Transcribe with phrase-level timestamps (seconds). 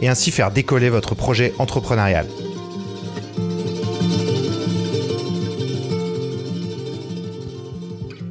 [0.00, 2.26] et ainsi faire décoller votre projet entrepreneurial.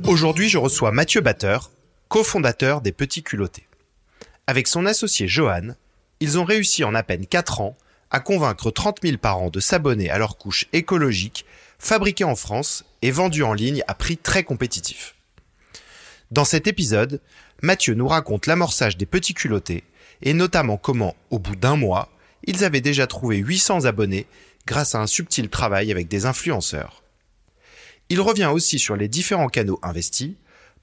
[0.07, 1.69] Aujourd'hui, je reçois Mathieu Batteur,
[2.07, 3.67] cofondateur des Petits Culottés.
[4.47, 5.75] Avec son associé Johan,
[6.19, 7.77] ils ont réussi en à peine 4 ans
[8.09, 11.45] à convaincre 30 000 parents de s'abonner à leur couche écologique,
[11.77, 15.13] fabriquée en France et vendue en ligne à prix très compétitif.
[16.31, 17.21] Dans cet épisode,
[17.61, 19.83] Mathieu nous raconte l'amorçage des petits culottés
[20.21, 22.09] et notamment comment, au bout d'un mois,
[22.43, 24.25] ils avaient déjà trouvé 800 abonnés
[24.65, 27.03] grâce à un subtil travail avec des influenceurs.
[28.09, 30.33] Il revient aussi sur les différents canaux investis,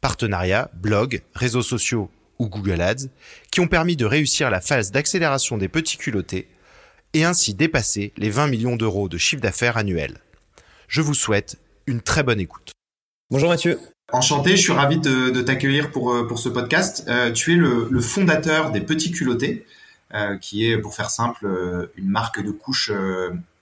[0.00, 3.08] partenariats, blogs, réseaux sociaux ou Google Ads,
[3.50, 6.48] qui ont permis de réussir la phase d'accélération des petits culottés
[7.14, 10.18] et ainsi dépasser les 20 millions d'euros de chiffre d'affaires annuel.
[10.88, 12.72] Je vous souhaite une très bonne écoute.
[13.30, 13.78] Bonjour Mathieu.
[14.12, 17.04] Enchanté, je suis ravi de, t'accueillir pour, euh, pour ce podcast.
[17.08, 19.66] Euh, tu es le, fondateur des Petits Culottés,
[20.14, 21.46] euh, qui est, pour faire simple,
[21.96, 22.92] une marque de couches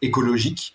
[0.02, 0.74] écologique.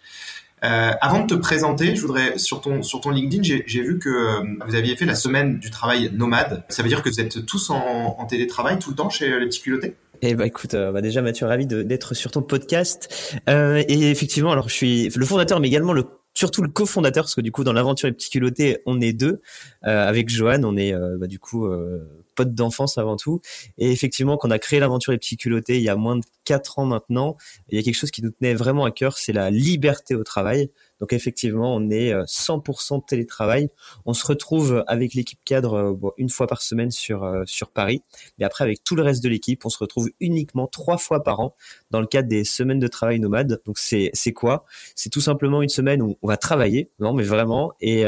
[0.62, 4.76] avant de te présenter, je voudrais sur ton sur ton LinkedIn, j'ai vu que vous
[4.76, 6.64] aviez fait la semaine du travail nomade.
[6.70, 9.46] Ça veut dire que vous êtes tous en, en télétravail tout le temps chez les
[9.46, 9.96] petits culottés?
[10.22, 13.38] Eh ben écoute, bah déjà Mathieu, ravi d'être sur ton podcast.
[13.48, 16.06] et effectivement, alors je suis le fondateur, mais également le
[16.40, 18.40] surtout le cofondateur, parce que du coup, dans l'aventure et petits
[18.86, 19.42] on est deux.
[19.86, 22.00] Euh, avec Johan, on est euh, bah, du coup euh,
[22.36, 23.42] potes d'enfance avant tout.
[23.78, 26.80] Et effectivement, quand on a créé l'aventure et petits il y a moins de quatre
[26.80, 27.36] ans maintenant,
[27.70, 30.24] il y a quelque chose qui nous tenait vraiment à cœur, c'est la liberté au
[30.24, 30.70] travail.
[31.00, 33.70] Donc effectivement, on est 100% euh, télétravail.
[34.06, 38.02] On se retrouve avec l'équipe cadre euh, une fois par semaine sur euh, sur Paris,
[38.38, 41.40] mais après avec tout le reste de l'équipe, on se retrouve uniquement trois fois par
[41.40, 41.56] an
[41.92, 43.62] dans le cadre des semaines de travail nomade.
[43.66, 44.66] Donc c'est c'est quoi?
[44.96, 48.06] C'est tout simplement une semaine où on va travailler, non mais vraiment, et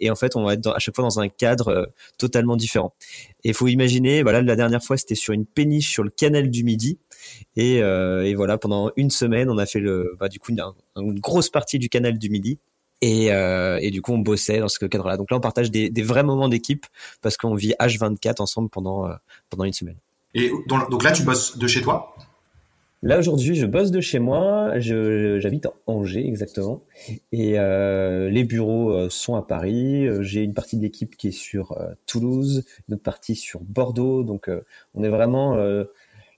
[0.00, 1.88] et en fait on va être à chaque fois dans un cadre
[2.18, 2.92] totalement différent.
[3.44, 6.50] Et il faut imaginer, voilà, la dernière fois c'était sur une péniche sur le canal
[6.50, 6.98] du Midi.
[7.56, 10.62] Et, euh, et, voilà, pendant une semaine, on a fait le, bah, du coup une,
[10.96, 12.58] une, grosse partie du canal du Midi.
[13.02, 15.16] Et, euh, et, du coup, on bossait dans ce cadre-là.
[15.16, 16.86] Donc là, on partage des, des vrais moments d'équipe
[17.20, 19.14] parce qu'on vit H24 ensemble pendant euh,
[19.50, 19.96] pendant une semaine.
[20.34, 22.16] Et donc là, tu bosses de chez toi?
[23.04, 24.78] Là aujourd'hui, je bosse de chez moi.
[24.78, 26.80] J'habite en Angers exactement,
[27.32, 30.06] et euh, les bureaux sont à Paris.
[30.20, 31.76] J'ai une partie de l'équipe qui est sur
[32.06, 34.22] Toulouse, une autre partie sur Bordeaux.
[34.22, 34.48] Donc,
[34.94, 35.56] on est vraiment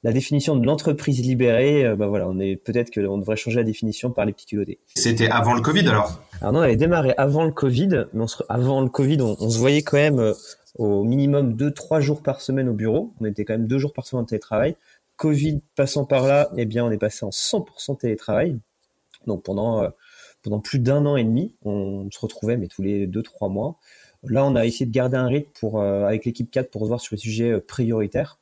[0.05, 3.65] la définition de l'entreprise libérée, euh, bah voilà, on est peut-être qu'on devrait changer la
[3.65, 4.79] définition par les petits culottés.
[4.95, 8.83] C'était avant le Covid alors Alors non, on avait démarré avant le Covid, mais avant
[8.83, 10.35] le Covid, on, se voyait quand même euh,
[10.77, 13.15] au minimum deux, trois jours par semaine au bureau.
[13.19, 14.77] On était quand même deux jours par semaine en télétravail.
[15.17, 18.59] Covid passant par là, eh bien, on est passé en 100% télétravail.
[19.27, 19.89] Donc pendant euh,
[20.43, 23.77] pendant plus d'un an et demi, on se retrouvait mais tous les deux, trois mois.
[24.23, 27.01] Là, on a essayé de garder un rythme pour avec l'équipe 4 pour se voir
[27.01, 28.39] sur les sujets prioritaires.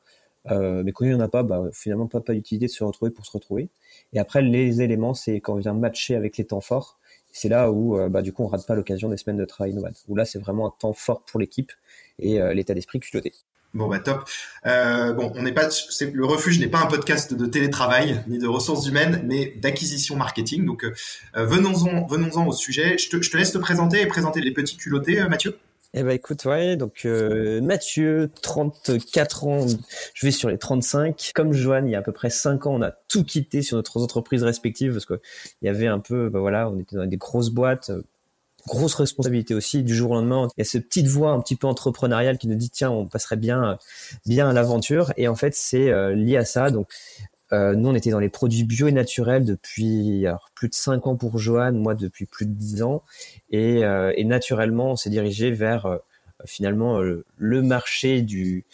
[0.51, 2.83] Euh, mais quand il n'y en a pas, bah, finalement, pas, pas d'utilité de se
[2.85, 3.69] retrouver pour se retrouver.
[4.13, 6.99] Et après, les éléments, c'est quand on vient matcher avec les temps forts.
[7.33, 9.73] C'est là où, euh, bah, du coup, on rate pas l'occasion des semaines de travail
[9.73, 9.95] nomade.
[10.09, 11.73] Où là, c'est vraiment un temps fort pour l'équipe
[12.19, 13.33] et euh, l'état d'esprit culotté.
[13.75, 14.29] Bon bah top.
[14.67, 18.39] Euh, bon, on n'est pas, c'est le refuge n'est pas un podcast de télétravail ni
[18.39, 20.67] de ressources humaines, mais d'acquisition marketing.
[20.67, 20.85] Donc
[21.33, 22.99] venons-en, venons-en au sujet.
[22.99, 25.57] Je te, je te, laisse te présenter et présenter les petits culottés, Mathieu.
[25.95, 29.67] Eh ben écoute, ouais, donc euh, Mathieu, 34 ans,
[30.15, 31.33] je vais sur les 35.
[31.35, 33.77] Comme Joanne, il y a à peu près 5 ans, on a tout quitté sur
[33.77, 35.19] notre entreprise respective parce qu'il
[35.61, 38.03] y avait un peu, bah voilà, on était dans des grosses boîtes, euh,
[38.67, 39.83] grosse responsabilité aussi.
[39.83, 42.49] Du jour au lendemain, il y a cette petite voix un petit peu entrepreneuriale qui
[42.49, 43.77] nous dit tiens, on passerait bien,
[44.25, 45.13] bien à l'aventure.
[45.19, 46.71] Et en fait, c'est euh, lié à ça.
[46.71, 46.89] Donc
[47.53, 51.17] euh, nous, on était dans les produits bio et naturels depuis plus de 5 ans
[51.17, 53.03] pour Johan, moi depuis plus de 10 ans.
[53.51, 55.99] Et, euh, et naturellement, on s'est dirigé vers euh,
[56.47, 58.65] finalement le marché du,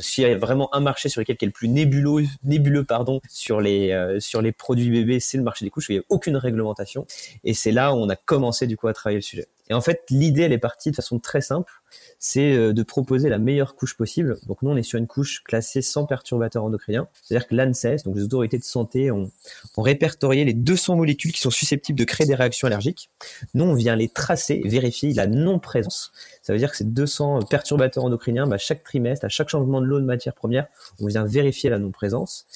[0.00, 3.20] s'il y a vraiment un marché sur lequel qui est le plus nébuleux, nébuleux pardon,
[3.28, 5.86] sur les sur les produits bébés, c'est le marché des couches.
[5.90, 7.06] il n'y a aucune réglementation.
[7.44, 9.48] Et c'est là où on a commencé du coup à travailler le sujet.
[9.70, 11.72] Et en fait, l'idée, elle est partie de façon très simple.
[12.18, 14.38] c'est euh, de proposer la meilleure couche possible.
[14.46, 17.06] Donc nous, on est sur une couche classée sans perturbateurs endocriniens.
[17.22, 19.30] C'est-à-dire que l'ANSES, donc les autorités de santé, ont,
[19.76, 23.10] ont, répertorié les 200 molécules qui sont susceptibles de créer des réactions allergiques.
[23.54, 26.12] Nous, on vient les tracer, vérifier la non-présence.
[26.42, 29.86] Ça veut dire que ces 200 perturbateurs endocriniens, bah, chaque trimestre, à chaque changement de
[29.86, 30.66] l'eau de matière première,
[31.00, 32.46] on vient vérifier la non-présence.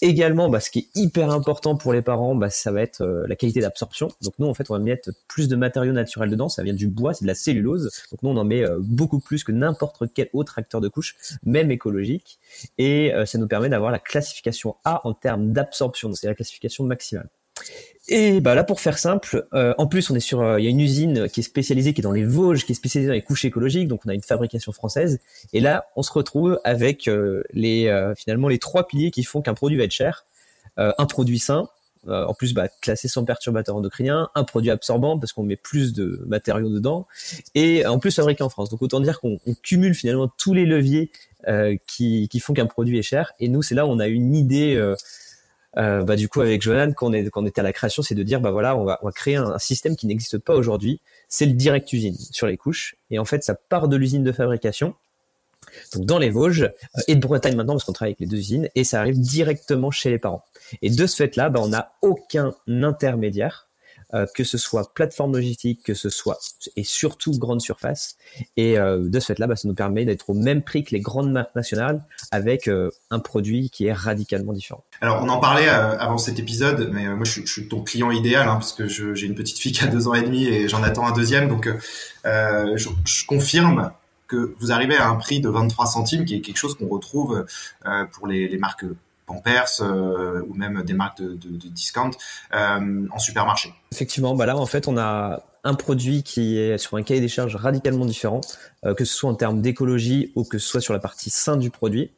[0.00, 3.26] Également, bah, ce qui est hyper important pour les parents, bah, ça va être euh,
[3.26, 4.08] la qualité d'absorption.
[4.22, 6.48] Donc nous, en fait, on va mettre plus de matériaux naturels dedans.
[6.48, 7.90] Ça vient du bois, c'est de la cellulose.
[8.10, 11.16] Donc nous, on en met euh, beaucoup plus que n'importe quel autre acteur de couche,
[11.44, 12.38] même écologique.
[12.78, 16.12] Et euh, ça nous permet d'avoir la classification A en termes d'absorption.
[16.14, 17.28] C'est la classification maximale.
[18.10, 20.66] Et bah là, pour faire simple, euh, en plus, on est sur, euh, il y
[20.66, 23.14] a une usine qui est spécialisée, qui est dans les Vosges, qui est spécialisée dans
[23.14, 23.86] les couches écologiques.
[23.86, 25.20] Donc, on a une fabrication française.
[25.52, 29.54] Et là, on se retrouve avec euh, les, finalement, les trois piliers qui font qu'un
[29.54, 30.24] produit va être cher.
[30.76, 31.68] un produit sain,
[32.06, 36.22] en plus bah, classé sans perturbateur endocrinien, un produit absorbant parce qu'on met plus de
[36.26, 37.06] matériaux dedans,
[37.54, 38.70] et en plus fabriqué en France.
[38.70, 41.10] Donc autant dire qu'on cumule finalement tous les leviers
[41.86, 43.32] qui, qui font qu'un produit est cher.
[43.40, 44.76] Et nous, c'est là où on a une idée
[45.78, 48.22] euh, bah, du coup avec Johan quand on, est, était à la création, c'est de
[48.22, 51.00] dire bah voilà, on va, on va créer un, système qui n'existe pas aujourd'hui.
[51.28, 54.32] C'est le direct usine sur les couches, et en fait ça part de l'usine de
[54.32, 54.94] fabrication,
[55.94, 58.38] donc dans les Vosges euh, et de Bretagne maintenant parce qu'on travaille avec les deux
[58.38, 60.44] usines, et ça arrive directement chez les parents.
[60.82, 63.67] Et de ce fait-là, bah, on n'a aucun intermédiaire
[64.14, 66.38] euh, que ce soit plateforme logistique, que ce soit
[66.76, 68.16] et surtout grande surface.
[68.56, 71.00] Et euh, de ce fait-là, bah, ça nous permet d'être au même prix que les
[71.00, 74.82] grandes marques nationales avec euh, un produit qui est radicalement différent.
[75.02, 78.54] Alors on en parlait avant cet épisode, mais moi je, suis ton client idéal hein,
[78.54, 81.06] parce que j'ai une petite fille qui a deux ans et demi et j'en attends
[81.06, 81.68] un deuxième, donc
[82.24, 83.92] je, confirme
[84.26, 87.44] que vous arrivez à un prix de 23 centimes, qui est quelque chose qu'on retrouve
[88.12, 88.86] pour les marques
[89.28, 92.10] Pampers euh, ou même des marques de, de, discount
[92.54, 93.72] euh, en supermarché.
[93.92, 97.28] Effectivement, bah là en fait on a un produit qui est sur un cahier des
[97.28, 98.40] charges radicalement différent,
[98.86, 101.56] euh, que ce soit en termes d'écologie ou que ce soit sur la partie sain
[101.56, 102.10] du produit,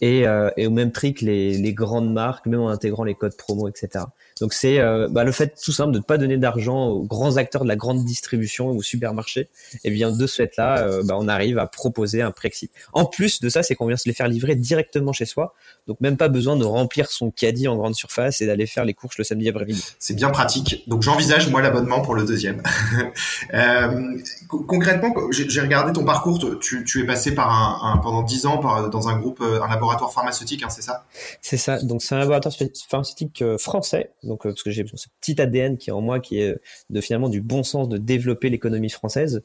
[0.00, 0.24] et,
[0.56, 3.68] et au même prix que les, les, grandes marques, même en intégrant les codes promo,
[3.68, 4.04] etc.
[4.40, 7.36] Donc c'est euh, bah, le fait tout simple de ne pas donner d'argent aux grands
[7.36, 9.40] acteurs de la grande distribution ou au supermarché.
[9.40, 12.70] Et eh bien de ce fait-là, euh, bah, on arrive à proposer un Prexit.
[12.92, 15.54] En plus de ça, c'est qu'on vient se les faire livrer directement chez soi.
[15.86, 18.94] Donc même pas besoin de remplir son caddie en grande surface et d'aller faire les
[18.94, 19.82] courses le samedi après-midi.
[19.98, 20.82] C'est bien pratique.
[20.88, 22.62] Donc j'envisage moi l'abonnement pour le deuxième.
[23.54, 24.16] euh,
[24.48, 26.40] concrètement, j'ai regardé ton parcours.
[26.60, 29.62] Tu, tu es passé par un, un pendant dix ans par, dans un groupe, euh,
[29.62, 31.04] un laboratoire pharmaceutique, hein, c'est ça?
[31.40, 31.80] C'est ça.
[31.82, 32.54] Donc c'est un laboratoire
[32.88, 36.40] pharmaceutique français donc euh, parce que j'ai ce petit ADN qui est en moi, qui
[36.40, 36.56] est
[36.90, 39.42] de finalement du bon sens de développer l'économie française,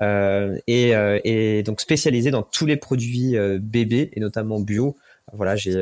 [0.00, 4.96] euh, et, euh, et, donc spécialisé dans tous les produits bébés et notamment bio.
[5.32, 5.72] Voilà, j'ai,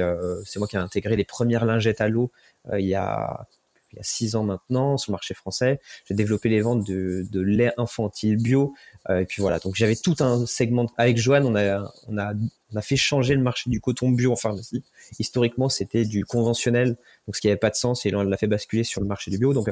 [0.45, 2.31] c'est moi qui ai intégré les premières lingettes à l'eau
[2.79, 3.47] il y a
[3.93, 5.81] il y a six ans maintenant sur le marché français.
[6.07, 8.75] J'ai développé les ventes de, lait infantile bio.
[9.09, 11.45] et puis voilà, donc j'avais tout un segment avec Joanne.
[11.47, 12.33] On a, a,
[12.75, 14.85] a fait changer le marché du coton bio en pharmacie.
[15.19, 16.97] Historiquement, c'était du conventionnel
[17.27, 19.31] donc ce qui n'avait pas de sens et on l'a fait basculer sur le marché
[19.31, 19.53] du bio.
[19.53, 19.69] Donc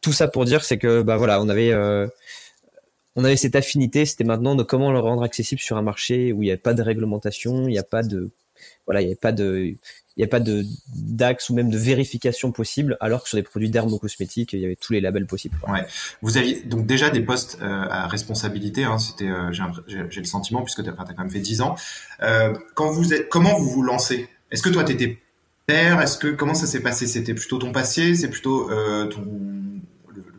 [0.00, 2.06] tout ça pour dire c'est que bah voilà, on avait euh,
[3.16, 6.42] on avait cette affinité, c'était maintenant de comment le rendre accessible sur un marché où
[6.42, 8.30] il n'y avait pas de réglementation, il n'y a pas de
[8.86, 9.76] voilà, il n'y avait pas de
[10.16, 10.64] il n'y a pas de
[10.94, 14.76] d'axe ou même de vérification possible, alors que sur des produits dermocosmétiques, il y avait
[14.76, 15.58] tous les labels possibles.
[15.68, 15.84] Ouais.
[16.22, 20.62] Vous aviez donc déjà des postes euh, à responsabilité, hein, c'était, euh, j'ai le sentiment,
[20.62, 21.76] puisque tu as, quand même fait 10 ans.
[22.22, 24.30] Euh, quand vous êtes, comment vous vous lancez?
[24.50, 25.18] Est-ce que toi, tu étais
[25.68, 27.08] est-ce que comment ça s'est passé?
[27.08, 28.14] C'était plutôt ton passé?
[28.14, 28.70] C'est plutôt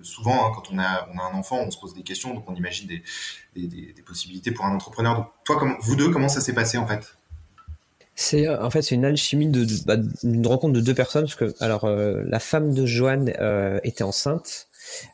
[0.01, 2.49] souvent hein, quand on a on a un enfant, on se pose des questions, donc
[2.49, 3.03] on imagine des,
[3.67, 5.15] des, possibilités pour un entrepreneur.
[5.17, 7.16] Donc toi, comment, vous deux, comment ça s'est passé en fait?
[8.19, 11.53] C'est en fait c'est une alchimie de, bah, une rencontre de deux personnes parce que
[11.59, 14.67] alors euh, la femme de Joanne euh, était enceinte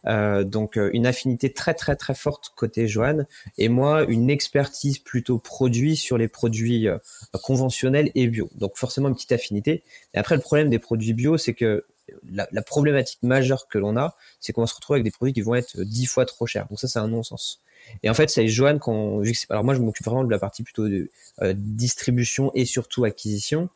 [0.06, 3.26] euh, donc euh, une affinité très très très forte côté Joanne
[3.58, 6.98] et moi une expertise plutôt produit sur les produits euh,
[7.44, 8.50] conventionnels et bio.
[8.56, 9.84] Donc forcément une petite affinité.
[10.14, 11.84] Et après le problème des produits bio, c'est que
[12.30, 15.42] la, problématique majeure que l'on a, c'est qu'on va se retrouver avec des produits qui
[15.42, 16.68] vont être dix fois trop chers.
[16.68, 17.62] Donc ça c'est un non-sens.
[18.02, 19.22] Et en fait, c'est Joanne qu'on.
[19.50, 21.10] Alors moi, je m'occupe vraiment de la partie plutôt de
[21.42, 23.70] distribution et surtout acquisition.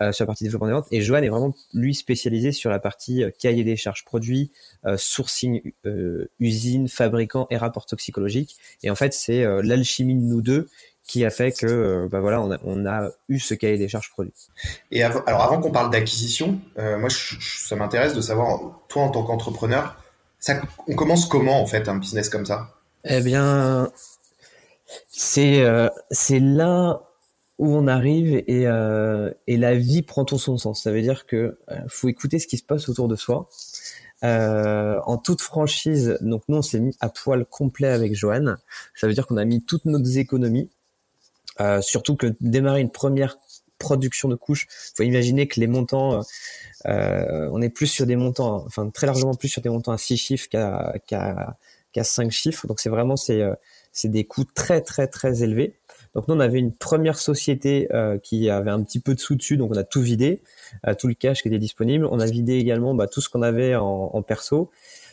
[0.00, 0.86] Euh, sur la partie développement des ventes.
[0.92, 4.52] Et Johan est vraiment, lui, spécialisé sur la partie euh, cahier des charges produits,
[4.84, 5.72] euh, sourcing
[6.38, 8.56] usine, fabricant et rapport toxicologique.
[8.84, 10.68] Et en fait, c'est l'alchimie de nous deux
[11.08, 14.10] qui a fait que bah voilà on a, on a, eu ce cahier des charges
[14.10, 14.32] produits.
[14.92, 20.00] Et alors avant qu'on parle d'acquisition, moi ça m'intéresse de savoir toi en tant qu'entrepreneur,
[20.38, 22.68] ça on commence comment en fait un business comme ça?
[23.04, 23.90] Eh bien
[25.08, 25.64] c'est
[26.10, 27.00] c'est là
[27.58, 30.82] où on arrive et, euh, et la vie prend tout son sens.
[30.82, 33.48] Ça veut dire que euh, faut écouter ce qui se passe autour de soi.
[34.24, 38.58] Euh, en toute franchise, donc nous on s'est mis à poil complet avec Joanne.
[38.94, 40.70] Ça veut dire qu'on a mis toutes nos économies.
[41.60, 43.38] Euh, surtout que démarrer une première
[43.78, 46.22] production de couches, faut imaginer que les montants,
[46.86, 49.98] euh, on est plus sur des montants, enfin très largement plus sur des montants à
[49.98, 51.56] 6 chiffres qu'à qu'à
[51.92, 52.66] qu'à 5 chiffres.
[52.66, 53.42] Donc c'est vraiment c'est
[53.92, 55.74] c'est des coûts très très très élevés.
[56.14, 59.36] Donc nous, on avait une première société euh, qui avait un petit peu de sous
[59.36, 60.42] dessus, donc on a tout vidé,
[60.86, 62.06] euh, tout le cash qui était disponible.
[62.10, 64.70] On a vidé également bah, tout ce qu'on avait en, en, perso.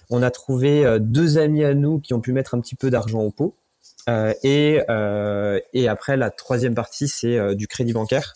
[0.09, 2.89] On a trouvé euh, deux amis à nous qui ont pu mettre un petit peu
[2.89, 3.55] d'argent au pot.
[4.07, 4.79] Et,
[5.73, 8.35] et après, la troisième partie, c'est du crédit bancaire.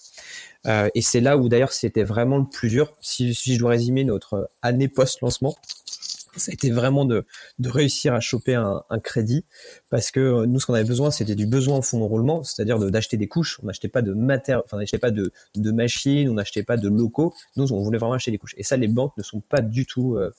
[0.65, 2.93] et c'est là où d'ailleurs c'était vraiment le plus dur.
[3.01, 5.55] Si, je dois résumer notre année post-lancement,
[6.35, 7.25] ça a été vraiment de,
[7.63, 9.45] réussir à choper un, crédit.
[9.89, 12.43] Parce que euh, nous ce qu'on avait besoin c'était du besoin en fonds de roulement
[12.43, 13.59] c'est-à-dire d'acheter des couches.
[13.63, 16.88] On n'achetait pas de matériel enfin on n'achetait pas de, machines on n'achetait pas de
[16.88, 17.33] locaux.
[17.55, 18.55] Nous on voulait vraiment acheter des couches.
[18.57, 20.33] Et ça les banques ne sont pas du tout euh,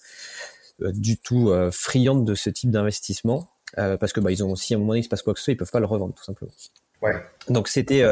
[0.82, 4.50] euh du tout euh, friandes de ce type d'investissement euh, parce que bah ils ont
[4.50, 5.80] aussi à un moment donné il se passe quoi que ce soit ils peuvent pas
[5.80, 6.52] le revendre tout simplement.
[7.02, 7.14] Ouais.
[7.48, 8.04] Donc c'était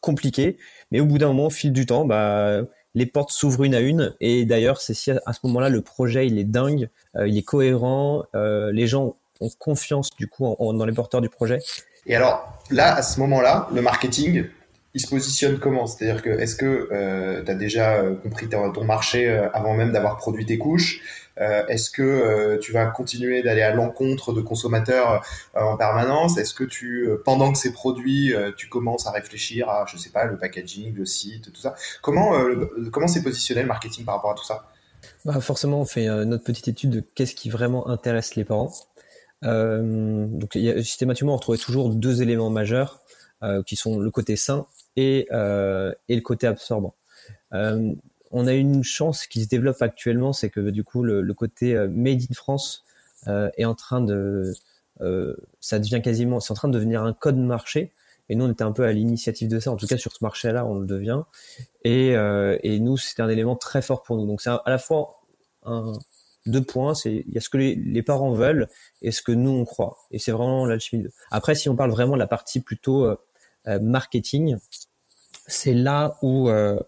[0.00, 0.58] compliqué.
[0.90, 2.62] Mais au bout d'un moment au fil du temps bah
[2.96, 4.14] les portes s'ouvrent une à une.
[4.20, 7.42] Et d'ailleurs, c'est si à ce moment-là le projet il est dingue, euh, il est
[7.42, 11.58] cohérent, euh, les gens ont confiance du coup en, en, dans les porteurs du projet.
[12.06, 14.46] Et alors là, à ce moment-là, le marketing,
[14.94, 15.86] il se positionne comment?
[15.86, 19.92] C'est-à-dire que est-ce que euh, tu as déjà euh, compris ton marché euh, avant même
[19.92, 21.02] d'avoir produit tes couches?
[21.02, 25.22] euh, Est-ce que euh, tu vas continuer d'aller à l'encontre de consommateurs
[25.54, 26.38] en permanence?
[26.38, 30.24] Est-ce que tu, pendant que c'est produit, tu commences à réfléchir à, je sais pas,
[30.24, 31.74] le packaging, le site, tout ça?
[32.02, 32.32] Comment
[32.90, 34.66] comment s'est positionné le marketing par rapport à tout ça?
[35.24, 38.72] Bah Forcément, on fait notre petite étude de qu'est-ce qui vraiment intéresse les parents.
[39.42, 43.02] donc, systématiquement, on retrouvait toujours deux éléments majeurs.
[43.42, 44.66] Euh, qui sont le côté sain
[44.96, 46.94] et, euh, et le côté absorbant.
[48.26, 51.34] Euh, on a une chance qui se développe actuellement, c'est que du coup le, le
[51.34, 52.84] côté made in France
[53.56, 54.52] est en train de,
[55.60, 57.92] ça devient quasiment, c'est en train de devenir un code marché.
[58.28, 59.70] Et nous, on était un peu à l'initiative de ça.
[59.70, 61.22] En tout cas, sur ce marché-là, on le devient.
[61.84, 64.26] Et, et nous, c'était un élément très fort pour nous.
[64.26, 65.22] Donc, c'est à la fois
[65.64, 65.92] un,
[66.46, 66.94] deux points.
[66.94, 68.68] C'est il y a ce que les, les, parents veulent
[69.02, 69.98] et ce que nous on croit.
[70.10, 71.02] Et c'est vraiment l'alchimie.
[71.02, 71.12] De...
[71.30, 73.16] Après, si on parle vraiment de la partie plutôt euh,
[73.80, 74.56] marketing,
[75.46, 76.80] c'est là où euh,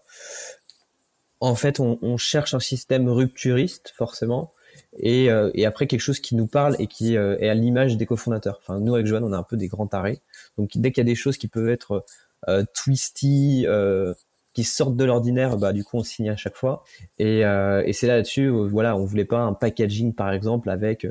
[1.39, 4.51] en fait on, on, cherche un système rupturiste forcément.
[4.97, 7.95] Et, euh, et, après quelque chose qui nous parle et qui euh, est à l'image
[7.95, 8.59] des cofondateurs.
[8.61, 10.19] Enfin, nous avec Joanne, on a un peu des grands tarés.
[10.57, 12.03] Donc dès qu'il y a des choses qui peuvent être
[12.47, 14.13] euh, twisty, euh,
[14.53, 16.83] qui sortent de l'ordinaire, bah du coup on signe à chaque fois.
[17.17, 21.07] Et, euh, et c'est là-dessus, voilà, on voulait pas un packaging par exemple avec,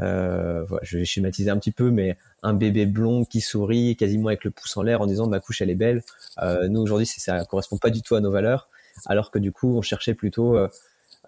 [0.00, 4.28] euh, voilà, je vais schématiser un petit peu, mais un bébé blond qui sourit quasiment
[4.28, 6.02] avec le pouce en l'air en disant ma couche elle est belle.
[6.40, 8.68] Euh, nous aujourd'hui ça correspond pas du tout à nos valeurs,
[9.06, 10.68] alors que du coup on cherchait plutôt euh,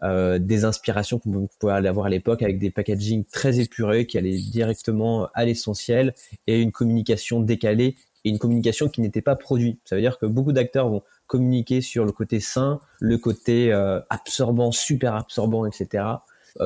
[0.03, 4.39] euh des inspirations qu'on pouvait avoir à l'époque avec des packaging très épurés qui allaient
[4.39, 6.15] directement à l'essentiel
[6.47, 9.81] et une communication décalée et une communication qui n'était pas produite.
[9.85, 14.01] Ça veut dire que beaucoup d'acteurs vont communiquer sur le côté sain, le côté euh,
[14.11, 16.05] absorbant, super absorbant, etc.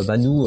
[0.07, 0.47] Bah nous,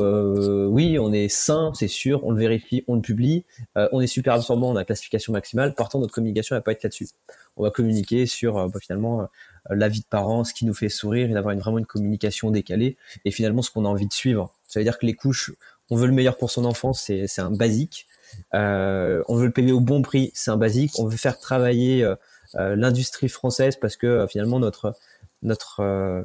[0.70, 3.46] oui, on est sain, c'est sûr, on le vérifie, on le publie,
[3.76, 5.76] on est super absorbant, on a classification maximale.
[5.76, 7.10] Pourtant, notre communication va pas être là-dessus.
[7.56, 9.30] On va communiquer sur bah, finalement
[9.70, 12.52] la vie de parents, ce qui nous fait sourire, et d'avoir une, vraiment une communication
[12.52, 14.54] décalée, et finalement ce qu'on a envie de suivre.
[14.68, 15.52] Ça veut dire que les couches,
[15.90, 18.08] on veut le meilleur pour son enfant, c'est un basique.
[18.54, 20.92] on veut le payer au bon prix, c'est un basique.
[21.00, 22.08] On veut faire travailler
[22.56, 24.96] euh, l'industrie française parce que euh, finalement notre
[25.42, 26.24] notre euh,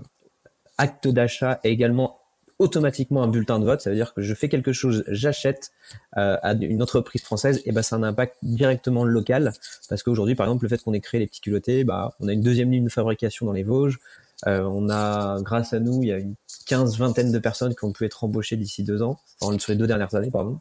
[0.79, 2.21] acte d'achat est également
[2.63, 3.81] automatiquement un bulletin de vote.
[3.81, 5.73] Ça veut dire que je fais quelque chose, j'achète
[6.17, 9.53] euh, à une entreprise française, et ben ça a un impact directement local.
[9.89, 12.33] Parce qu'aujourd'hui, par exemple, le fait qu'on ait créé les petits culottés, bah, on a
[12.33, 13.99] une deuxième ligne de fabrication dans les Vosges.
[14.47, 16.35] Euh, on a, grâce à nous, il y a une
[16.67, 19.79] quinze vingtaine de personnes qui ont pu être embauchées d'ici deux ans, enfin, sur les
[19.79, 20.59] deux dernières années, pardon.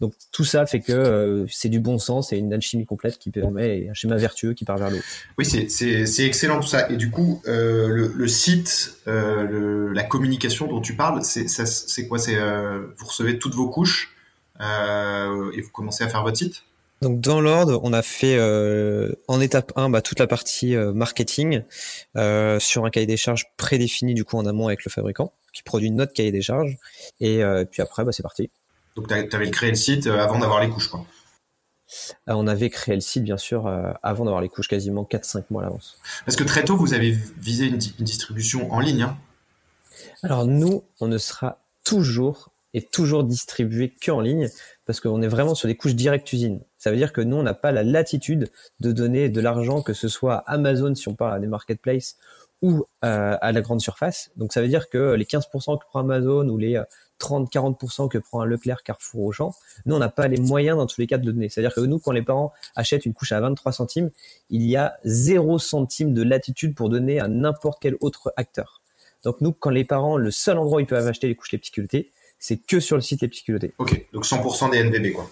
[0.00, 3.30] Donc tout ça fait que euh, c'est du bon sens et une alchimie complète qui
[3.30, 4.98] permet un schéma vertueux qui part vers l'eau.
[5.38, 6.90] Oui, c'est excellent tout ça.
[6.90, 12.08] Et du coup, euh, le, le, site, euh, le, la communication dont tu parles, c'est
[12.08, 12.18] quoi?
[12.18, 14.14] C'est euh, vous recevez toutes vos couches
[14.60, 16.62] euh, et vous commencez à faire votre site?
[17.02, 20.92] Donc dans l'ordre, on a fait euh, en étape 1 bah, toute la partie euh,
[20.92, 21.62] marketing
[22.16, 25.62] euh, sur un cahier des charges prédéfini du coup en amont avec le fabricant qui
[25.62, 26.76] produit notre cahier des charges
[27.20, 28.50] et puis après bah, c'est parti.
[28.96, 31.04] Donc, tu avais créé le site euh, avant d'avoir les couches, quoi.
[32.28, 35.44] Euh, on avait créé le site, bien sûr, euh, avant d'avoir les couches, quasiment 4-5
[35.50, 35.98] mois à l'avance.
[36.24, 39.02] Parce que très tôt, vous avez visé une, distribution en ligne.
[39.02, 39.18] Hein
[40.22, 44.48] Alors, nous, on ne sera toujours et toujours distribué qu'en ligne,
[44.86, 46.60] parce qu'on est vraiment sur des couches direct usine.
[46.78, 48.50] Ça veut dire que nous, on n'a pas la latitude
[48.80, 52.16] de donner de l'argent, que ce soit à Amazon, si on parle à des marketplaces,
[52.62, 54.30] ou à la grande surface.
[54.36, 56.82] Donc ça veut dire que les 15% que prend Amazon ou les
[57.20, 59.54] 30-40% que prend un Leclerc, Carrefour, Auchan,
[59.84, 61.48] nous on n'a pas les moyens dans tous les cas de le donner.
[61.48, 64.10] C'est-à-dire que nous, quand les parents achètent une couche à 23 centimes,
[64.50, 68.82] il y a 0 centime de latitude pour donner à n'importe quel autre acteur.
[69.24, 71.58] Donc nous, quand les parents, le seul endroit où ils peuvent acheter les couches les
[71.58, 73.72] petits culottés, c'est que sur le site les petits culottés.
[73.78, 75.28] Ok, donc 100% des NVB quoi.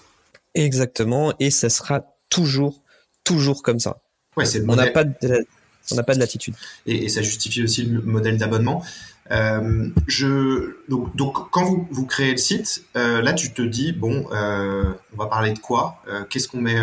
[0.54, 2.80] Exactement, et ça sera toujours,
[3.24, 3.98] toujours comme ça.
[4.36, 5.46] Ouais, c'est on n'a pas de,
[5.90, 6.54] on n'a pas de latitude.
[6.86, 8.84] Et, ça justifie aussi le modèle d'abonnement.
[9.30, 13.92] Euh, je donc, donc quand vous, vous créez le site, euh, là tu te dis
[13.92, 16.76] bon, euh, on va parler de quoi Qu'est-ce qu'on met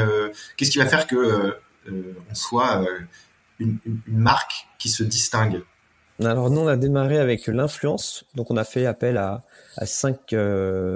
[0.57, 1.55] Qu'est-ce qui va faire que
[1.87, 2.85] on soit
[3.59, 5.61] une, une, marque qui se distingue?
[6.19, 9.43] Alors nous on a démarré avec l'influence, donc on a fait appel à,
[9.77, 10.35] à 5,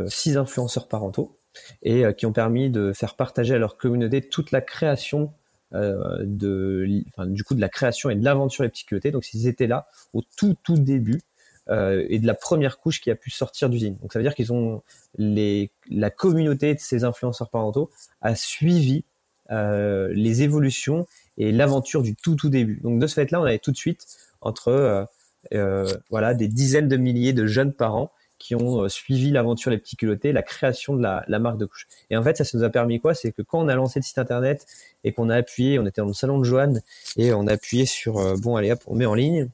[0.07, 1.35] 6 influenceurs parentaux
[1.83, 5.31] et qui ont permis de faire partager à leur communauté toute la création
[5.71, 9.11] de, enfin, du coup de la création et de l'aventure des petits culottés.
[9.11, 11.21] Donc ils étaient là au tout tout début
[11.69, 13.97] euh, et de la première couche qui a pu sortir d'usine.
[14.01, 14.83] Donc ça veut dire qu'ils ont
[15.17, 17.89] les, la communauté de ces influenceurs parentaux
[18.21, 19.03] a suivi
[19.49, 21.07] euh, les évolutions
[21.39, 22.79] et l'aventure du tout tout début.
[22.83, 24.05] Donc de ce fait-là, on avait tout de suite
[24.41, 25.05] entre euh,
[25.53, 29.77] euh voilà des dizaines de milliers de jeunes parents qui ont euh, suivi l'aventure Les
[29.77, 31.87] Petits Culottés, la création de la, marque de couche.
[32.09, 33.13] Et en fait, ça, nous a permis quoi?
[33.13, 34.65] C'est que quand on a lancé le site internet
[35.03, 36.81] et qu'on a appuyé, on était dans le salon de Joanne
[37.17, 39.49] et on a appuyé sur euh, bon allez hop, on met en ligne.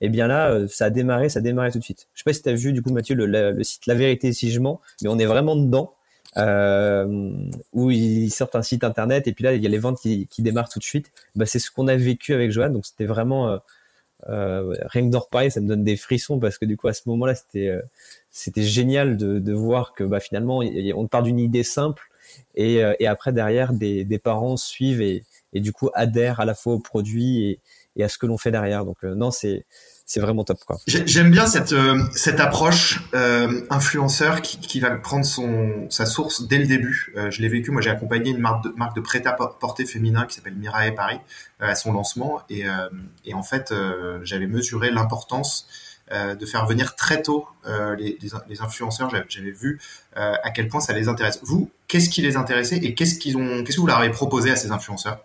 [0.00, 2.08] Et eh bien là, euh, ça a démarré, ça a démarré tout de suite.
[2.14, 4.50] Je sais pas si tu as vu du coup Mathieu le, site La Vérité si
[4.50, 5.94] je mens, mais on est vraiment dedans.
[7.72, 10.28] Où ils sortent un site internet et puis là il y a les ventes qui,
[10.38, 11.12] démarrent tout de suite.
[11.36, 13.58] Bah, c'est ce qu'on a vécu avec Joanne, donc c'était vraiment
[14.26, 17.02] rien que d'en reparler, ça me donne des frissons parce que du coup à ce
[17.06, 17.78] moment-là, c'était
[18.36, 20.60] c'était génial de, de, voir que bah, finalement
[20.96, 22.10] on part d'une idée simple
[22.56, 26.44] et, euh, et après derrière des, des, parents suivent et, et, du coup adhèrent à
[26.44, 27.60] la fois au produit et,
[27.96, 28.84] et à ce que l'on fait derrière.
[28.84, 29.64] Donc non, c'est
[30.06, 30.76] c'est vraiment top quoi.
[30.86, 36.46] J'aime bien cette euh, cette approche euh, influenceur qui, qui va prendre son sa source
[36.46, 37.14] dès le début.
[37.16, 40.34] Euh, je l'ai vécu, moi j'ai accompagné une marque de marque de prêt-à-porter féminin qui
[40.36, 41.20] s'appelle Mirae Paris
[41.62, 42.88] euh, à son lancement et euh,
[43.24, 43.72] et en fait
[44.22, 45.66] j'avais mesuré l'importance
[46.10, 48.18] de faire venir très tôt les,
[48.48, 49.10] les, influenceurs.
[49.28, 49.80] J'avais vu
[50.14, 51.40] à quel point ça les intéresse.
[51.42, 54.50] Vous, qu'est-ce qui les intéressait et qu'est-ce qu'ils ont qu'est-ce que vous leur avez proposé
[54.50, 55.24] à ces influenceurs?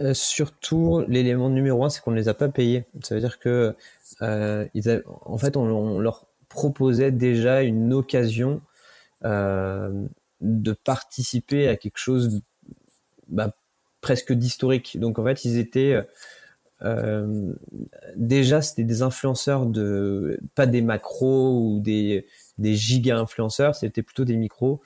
[0.00, 2.84] Euh, surtout, l'élément numéro un, c'est qu'on ne les a pas payés.
[3.02, 3.74] Ça veut dire que,
[4.22, 4.66] euh,
[5.24, 8.60] en fait, on, leur proposait déjà une occasion
[9.24, 10.06] euh,
[10.40, 12.42] de participer à quelque chose
[13.28, 13.54] bah,
[14.00, 14.98] presque d'historique.
[15.00, 15.96] Donc, en fait, ils étaient
[16.82, 17.52] euh,
[18.16, 22.26] déjà, c'était des influenceurs de pas des macros ou des
[22.58, 24.80] des giga influenceurs, c'était plutôt des micros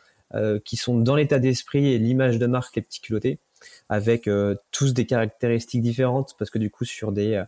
[0.65, 3.41] qui sont dans l'état d'esprit et l'image de marque les petits culottés
[3.89, 7.45] avec euh, tous des caractéristiques différentes parce que du coup sur des euh,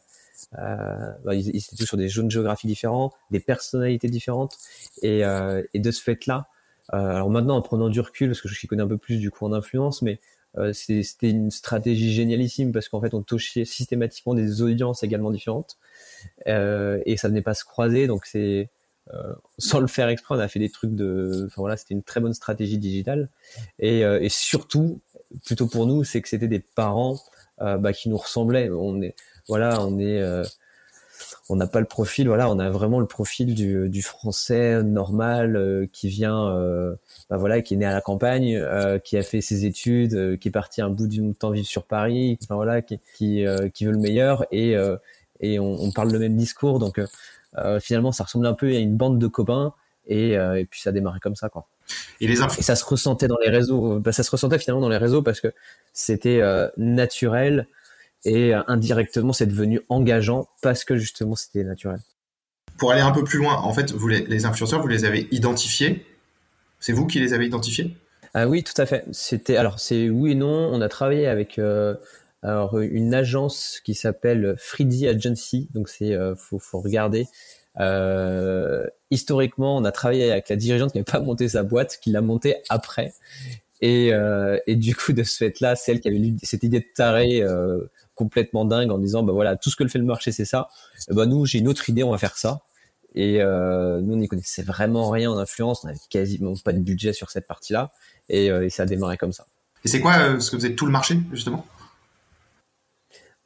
[0.59, 4.59] euh bah, ils, étaient tous sur des zones géographiques différentes, des personnalités différentes
[5.03, 6.47] et, euh, de ce fait-là,
[6.89, 9.47] alors maintenant en prenant du recul parce que je connais un peu plus du coup
[9.47, 10.21] en influence, mais
[10.75, 15.79] c'était une stratégie génialissime parce qu'en fait on touchait systématiquement des audiences également différentes
[16.47, 18.69] et ça venait pas se croiser donc c'est
[19.13, 21.45] euh, sans le faire exprès, on a fait des trucs de.
[21.47, 23.29] Enfin voilà, c'était une très bonne stratégie digitale.
[23.79, 25.01] Et, euh, et surtout,
[25.45, 27.19] plutôt pour nous, c'est que c'était des parents
[27.61, 28.71] euh, bah, qui nous ressemblaient.
[28.71, 29.15] On est,
[29.49, 30.23] voilà, on est,
[31.49, 32.29] on n'a pas le profil.
[32.29, 36.57] Voilà, on a vraiment le profil du, du français normal qui vient,
[37.31, 38.65] bah, voilà, qui est né à la campagne,
[39.05, 42.39] qui a fait ses études, qui est parti un bout du temps vivre sur Paris.
[42.43, 44.77] Enfin voilà, qui, qui, qui veut le meilleur et
[45.41, 46.79] et on, on, parle le même discours.
[46.79, 47.01] Donc
[47.59, 49.73] euh, finalement, ça ressemblait un peu à une bande de copains.
[50.07, 51.67] Et, euh, et puis ça démarrait comme ça, quoi.
[52.21, 53.99] Et, les et ça se ressentait dans les réseaux.
[53.99, 55.53] Bah, ça se ressentait finalement dans les réseaux parce que
[55.93, 57.67] c'était euh, naturel
[58.25, 62.01] et indirectement c'est devenu engageant parce que justement c'était naturel.
[62.79, 65.29] Pour aller un peu plus loin, en fait, vous les, les influenceurs, vous les avez
[65.31, 66.05] identifiés?
[66.81, 67.97] C'est vous qui les avez identifiés?
[68.35, 69.05] Ah oui, tout à fait.
[69.13, 70.71] C'était alors c'est oui et non.
[70.73, 71.95] On a travaillé avec euh,
[72.43, 77.29] alors une agence qui s'appelle Freedy Agency, donc c'est euh, faut, faut regarder.
[77.79, 82.11] Euh, historiquement, on a travaillé avec la dirigeante qui n'avait pas monté sa boîte, qui
[82.11, 83.13] l'a montée après.
[83.81, 86.87] Et, euh, et du coup, de ce fait-là, celle qui avait eu cette idée de
[86.95, 87.81] taré euh,
[88.15, 90.69] complètement dingue en disant, bah voilà, tout ce que le fait le marché, c'est ça.
[91.09, 92.61] bah nous, j'ai une autre idée, on va faire ça.
[93.15, 96.79] Et euh, nous, on n'y connaissait vraiment rien en influence, on avait quasiment pas de
[96.79, 97.91] budget sur cette partie-là.
[98.29, 99.47] Et, et ça a démarré comme ça.
[99.85, 101.67] Et c'est quoi ce que vous êtes tout le marché, justement?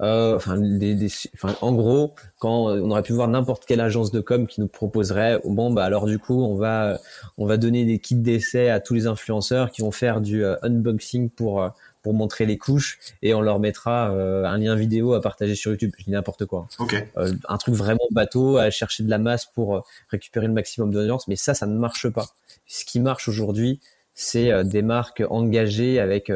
[0.03, 4.21] Euh, enfin, des, enfin, en gros, quand on aurait pu voir n'importe quelle agence de
[4.21, 6.99] com qui nous proposerait, bon bah alors du coup, on va
[7.39, 10.57] on va donner des kits d'essai à tous les influenceurs qui vont faire du euh,
[10.63, 11.71] unboxing pour euh,
[12.07, 15.91] pour montrer les couches et on leur mettra un lien vidéo à partager sur YouTube.
[15.99, 16.69] Je dis n'importe quoi.
[16.79, 17.09] Okay.
[17.17, 21.35] un truc vraiment bateau à chercher de la masse pour récupérer le maximum d'audience, mais
[21.35, 22.29] ça, ça ne marche pas.
[22.67, 23.81] Ce qui marche aujourd'hui,
[24.15, 26.31] c'est des marques engagées avec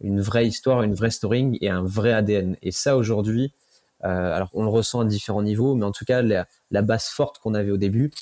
[0.00, 2.58] une vraie histoire, une vraie story et un vrai ADN.
[2.60, 3.52] Et ça aujourd'hui,
[4.04, 7.06] euh, alors on le ressent à différents niveaux, mais en tout cas la, la base
[7.06, 8.12] forte qu'on avait au début,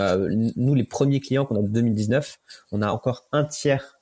[0.00, 2.38] euh, nous les premiers clients qu'on a en 2019,
[2.72, 4.00] on a encore un tiers,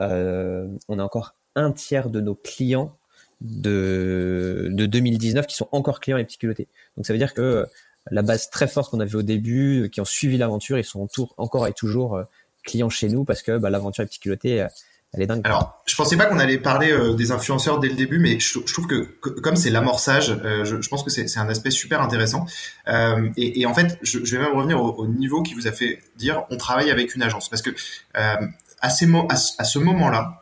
[0.00, 2.96] euh, on a encore un tiers de nos clients
[3.40, 6.68] de, de 2019 qui sont encore clients et petits culottés.
[6.96, 7.66] Donc ça veut dire que
[8.10, 11.66] la base très forte qu'on avait au début, qui ont suivi l'aventure, ils sont encore
[11.66, 12.24] et toujours euh,
[12.64, 14.66] clients chez nous parce que bah, l'aventure et petit culotté
[15.12, 15.40] elle est dingue.
[15.44, 18.58] Alors, je pensais pas qu'on allait parler euh, des influenceurs dès le début, mais je,
[18.58, 19.04] trouve que,
[19.40, 22.46] comme c'est l'amorçage, euh, je, pense que c'est un aspect super intéressant.
[22.88, 26.02] Euh, et, en fait, je, vais même revenir au, au, niveau qui vous a fait
[26.16, 28.36] dire on travaille avec une agence, parce que euh,
[28.80, 30.37] à, ces à, à, ce moment-là,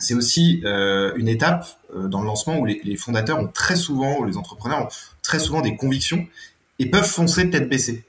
[0.00, 4.36] c'est aussi une étape dans le lancement où les, fondateurs ont très souvent, ou les
[4.36, 4.88] entrepreneurs ont
[5.22, 6.26] très souvent des convictions
[6.80, 8.04] et peuvent foncer tête baissée.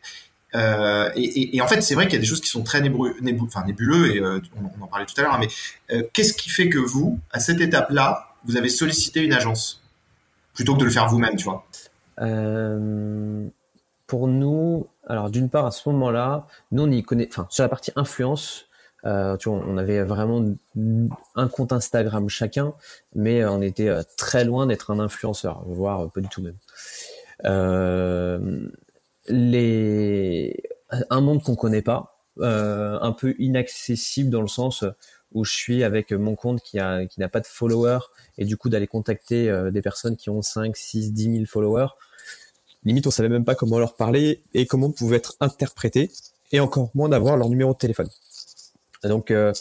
[0.55, 4.15] Euh, et, en fait, c'est vrai qu'il y a des choses qui sont très nébuleux,
[4.15, 5.33] et euh, on, en parlait tout à l'heure.
[5.33, 5.47] Hein, mais
[5.95, 9.81] euh, qu'est-ce qui fait que vous, à cette étape-là, vous avez sollicité une agence
[10.53, 11.65] plutôt que de le faire vous-même, tu vois?
[14.07, 17.69] Pour nous, alors d'une part, à ce moment-là, nous on y connaît, enfin, sur la
[17.69, 18.65] partie influence.
[19.03, 20.43] Tu vois, on avait vraiment
[21.35, 22.73] un compte Instagram chacun,
[23.15, 26.57] mais on était très loin d'être un influenceur, voire pas du tout même.
[27.45, 28.69] Euh,
[31.09, 34.83] un monde qu'on connaît pas, euh, un peu inaccessible dans le sens
[35.33, 37.99] où je suis avec mon compte qui a qui n'a pas de followers
[38.37, 41.87] et du coup d'aller contacter euh, des personnes qui ont 5, 6, 10 000 followers.
[42.83, 46.11] Limite, on savait même pas comment leur parler et comment on pouvait être interprété
[46.51, 48.09] et encore moins d'avoir leur numéro de téléphone.
[49.03, 49.53] Donc euh,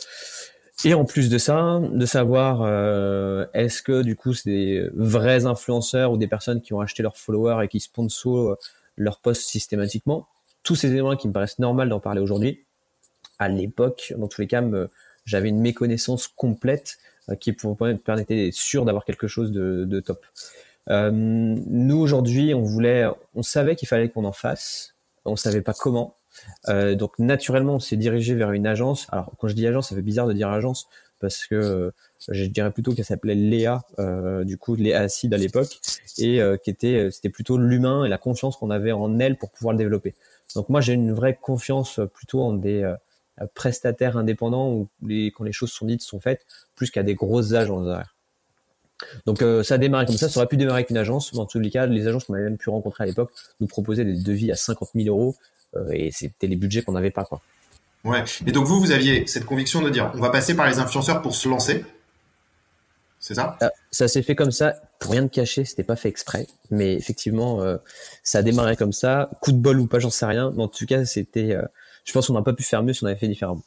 [0.84, 5.46] et en plus de ça, de savoir euh, est-ce que du coup c'est des vrais
[5.46, 8.56] influenceurs ou des personnes qui ont acheté leurs followers et qui sponsorisent
[8.96, 10.26] leur poste systématiquement.
[10.62, 12.64] Tous ces éléments qui me paraissent normal d'en parler aujourd'hui.
[13.38, 14.62] À l'époque, dans tous les cas,
[15.24, 16.98] j'avais une méconnaissance complète
[17.28, 20.24] euh, qui pour me permettait d'être sûr d'avoir quelque chose de, top.
[20.88, 25.74] Euh, nous aujourd'hui, on voulait, on savait qu'il fallait qu'on en fasse, on savait pas
[25.74, 26.14] comment.
[26.68, 29.06] Euh, donc naturellement, on s'est dirigé vers une agence.
[29.10, 30.88] Alors quand je dis agence, ça fait bizarre de dire agence
[31.20, 31.90] parce que euh,
[32.28, 35.80] je dirais plutôt qu'elle s'appelait Léa, euh, du coup Léa Acide à l'époque,
[36.18, 39.72] et qui était c'était plutôt l'humain et la confiance qu'on avait en elle pour pouvoir
[39.72, 40.14] le développer.
[40.54, 42.94] Donc moi j'ai une vraie confiance plutôt en des
[43.54, 47.52] prestataires indépendants où les, quand les choses sont dites sont faites, plus qu'à des grosses
[47.52, 47.88] agences.
[49.24, 51.46] Donc ça a démarré comme ça, ça aurait pu démarrer avec une agence, mais en
[51.46, 54.16] tous les cas, les agences qu'on avait même pu rencontrer à l'époque nous proposaient des
[54.16, 55.36] devis à 50 000 euros
[55.92, 57.40] et c'était les budgets qu'on n'avait pas quoi.
[58.04, 58.24] Ouais.
[58.46, 61.20] Et donc vous, vous aviez cette conviction de dire, on va passer par les influenceurs
[61.22, 61.84] pour se lancer.
[63.18, 63.58] C'est ça?
[63.62, 66.94] Euh, Ça s'est fait comme ça, pour rien de cacher, c'était pas fait exprès, mais
[66.94, 67.76] effectivement, euh,
[68.22, 69.28] ça a démarré comme ça.
[69.42, 71.52] Coup de bol ou pas, j'en sais rien, mais en tout cas, c'était.
[71.52, 71.62] Euh,
[72.04, 73.62] je pense qu'on n'a pas pu faire mieux si on avait fait différemment.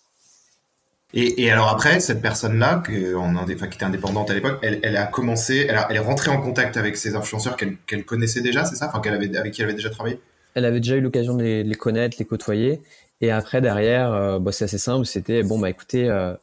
[1.13, 5.05] Et, et alors après, cette personne-là, qui, qui était indépendante à l'époque, elle, elle, a
[5.05, 8.75] commencé, elle, a, elle, est rentrée en contact avec ces influenceurs qu'elle connaissait déjà, c'est
[8.75, 8.87] ça?
[8.87, 10.19] Enfin, qu'elle avait, avec qui elle avait déjà travaillé?
[10.55, 12.81] Elle avait déjà eu l'occasion de les, connaître, les côtoyer,
[13.21, 15.05] et après derrière, euh, bah, c'est assez simple.
[15.05, 16.33] C'était bon bah écoutez, euh,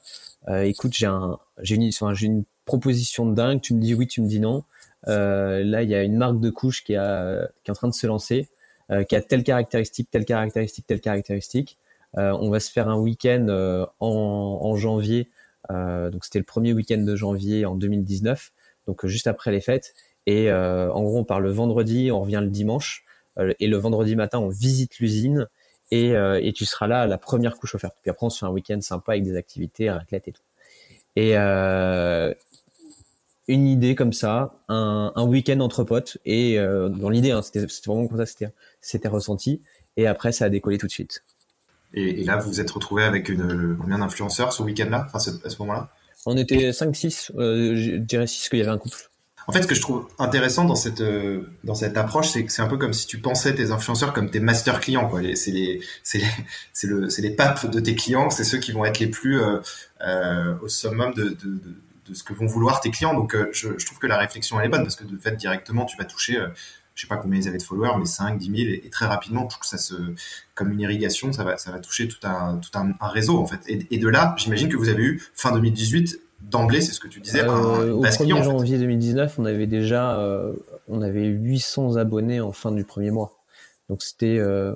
[0.49, 1.91] euh, écoute, j'ai un, j'ai une,
[2.23, 3.61] une proposition de dingue.
[3.61, 4.65] Tu me dis oui, tu me dis non.
[5.07, 8.49] là, il y a une marque de couche qui, est en train de se lancer,
[9.09, 11.79] qui a telle caractéristique, telle caractéristique, telle caractéristique.
[12.15, 13.47] on va se faire un week-end
[14.01, 15.29] en, en, janvier.
[15.69, 18.53] donc c'était le premier week-end de janvier en 2019,
[18.87, 19.95] donc juste après les fêtes.
[20.27, 23.05] Et en gros, on part le vendredi, on revient le dimanche.
[23.39, 25.47] Et le vendredi matin, on visite l'usine
[25.91, 27.97] et, euh, et tu seras là à la première couche offerte.
[28.03, 30.43] Puis après, on se fait un week-end sympa avec des activités, raclette et tout.
[31.17, 32.33] Et euh,
[33.49, 37.67] une idée comme ça, un, un week-end entre potes, et euh, dans l'idée, hein, c'était
[37.87, 39.61] vraiment comme ça, c'était c'était ressenti.
[39.97, 41.25] Et après, ça a décollé tout de suite.
[41.93, 45.51] Et, et là, vous vous êtes retrouvé avec une, combien d'influenceurs ce week-end-là, enfin à
[45.51, 45.91] ce moment-là?
[46.27, 49.10] On était 5-6, euh, je dirais 6 qu'il y avait un couple.
[49.51, 52.53] En fait, ce que je trouve intéressant dans cette euh, dans cette approche, c'est que
[52.53, 55.11] c'est un peu comme si tu pensais tes influenceurs comme tes master clients.
[55.35, 58.31] C'est les c'est le c'est les papes de tes clients.
[58.31, 59.59] C'est ceux qui vont être les plus euh,
[60.07, 61.59] euh, au summum de, de,
[62.07, 63.13] de, ce que vont vouloir tes clients.
[63.13, 65.97] Donc, je, trouve que la réflexion elle est bonne parce que de fait directement, tu
[65.97, 66.39] vas toucher.
[66.95, 69.49] Je sais pas combien ils avaient de followers, mais 5, 10 000, et, très rapidement,
[69.63, 69.95] ça se,
[70.55, 73.61] comme une irrigation, ça va, ça va toucher tout un, tout un réseau, en fait.
[73.69, 77.09] Et, et de là, j'imagine que vous avez eu, fin 2018, d'emblée, c'est ce que
[77.09, 80.53] tu disais, euh, Au 1er janvier 2019, on avait déjà euh,
[80.89, 83.39] on avait 800 abonnés en fin du premier mois.
[83.89, 84.75] Donc c'était euh,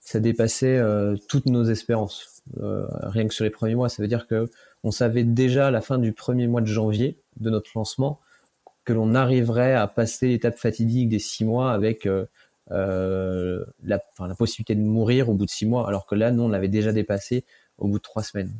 [0.00, 0.80] ça dépassait
[1.28, 2.42] toutes nos espérances.
[2.56, 4.50] rien que sur les premiers mois, ça veut dire que
[4.82, 8.20] on savait déjà à la fin du premier mois de janvier de notre lancement
[8.84, 12.06] que l'on arriverait à passer l'étape fatidique des six mois avec
[12.68, 16.48] la, la possibilité de mourir au bout de six mois, alors que là, nous, on
[16.48, 17.44] l'avait déjà dépassé
[17.78, 18.52] au bout de trois semaines.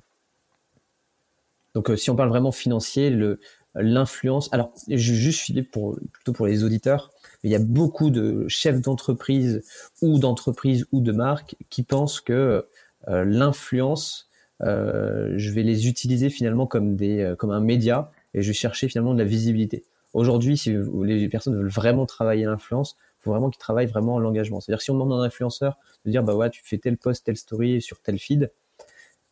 [1.75, 3.41] Donc, euh, si on parle vraiment financier, le,
[3.75, 4.49] l'influence.
[4.53, 7.11] Alors, juste filer pour plutôt pour les auditeurs.
[7.43, 9.65] il y a beaucoup de chefs d'entreprise
[10.01, 12.65] ou d'entreprise ou de marques qui pensent que
[13.09, 14.29] euh, l'influence,
[14.63, 18.89] euh, je vais les utiliser finalement comme des comme un média et je vais chercher
[18.89, 19.85] finalement de la visibilité.
[20.13, 24.61] Aujourd'hui, si les personnes veulent vraiment travailler l'influence, il faut vraiment qu'ils travaillent vraiment l'engagement.
[24.61, 27.25] C'est-à-dire si on demande à un influenceur de dire bah ouais, tu fais tel post,
[27.25, 28.53] telle story sur tel feed,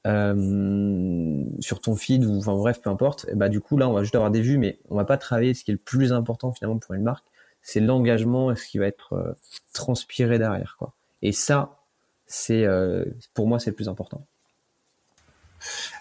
[0.05, 3.93] euh, sur ton feed ou enfin bref peu importe et bah du coup là on
[3.93, 6.12] va juste avoir des vues mais on va pas travailler ce qui est le plus
[6.12, 7.25] important finalement pour une marque
[7.62, 9.33] c'est l'engagement et ce qui va être euh,
[9.73, 11.79] transpiré derrière quoi et ça
[12.27, 14.27] c'est euh, pour moi c'est le plus important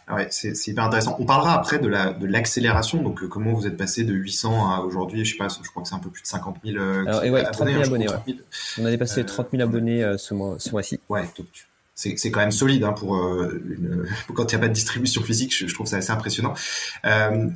[0.07, 1.15] ah ouais, c'est hyper intéressant.
[1.19, 3.03] On parlera après de la de l'accélération.
[3.03, 5.87] Donc, comment vous êtes passé de 800 à aujourd'hui, je sais pas, je crois que
[5.87, 7.73] c'est un peu plus de 50 000 Alors, et ouais, abonnés.
[7.75, 8.39] 30 000 abonnés
[8.79, 10.99] On a dépassé 30 000 abonnés ce mois ce mois-ci.
[11.09, 11.45] Ouais, donc
[12.01, 13.61] c'est quand même solide hein, pour euh,
[14.33, 15.55] quand il n'y a pas de distribution physique.
[15.55, 16.53] Je, trouve ça assez impressionnant.
[17.05, 17.47] Euh,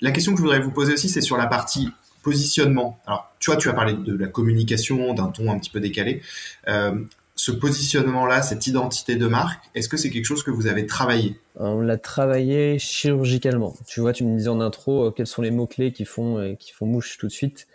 [0.00, 1.88] la question que je voudrais vous poser aussi, c'est sur la partie
[2.22, 3.00] positionnement.
[3.06, 6.22] Alors, tu vois, tu as parlé de la communication, d'un ton un petit peu décalé.
[6.68, 7.00] Euh,
[7.34, 11.40] ce positionnement-là, cette identité de marque, est-ce que c'est quelque chose que vous avez travaillé?
[11.56, 13.74] On l'a travaillé chirurgicalement.
[13.86, 16.86] Tu vois, tu me disais en intro quels sont les mots-clés qui font, qui font
[16.86, 17.66] mouche tout de suite.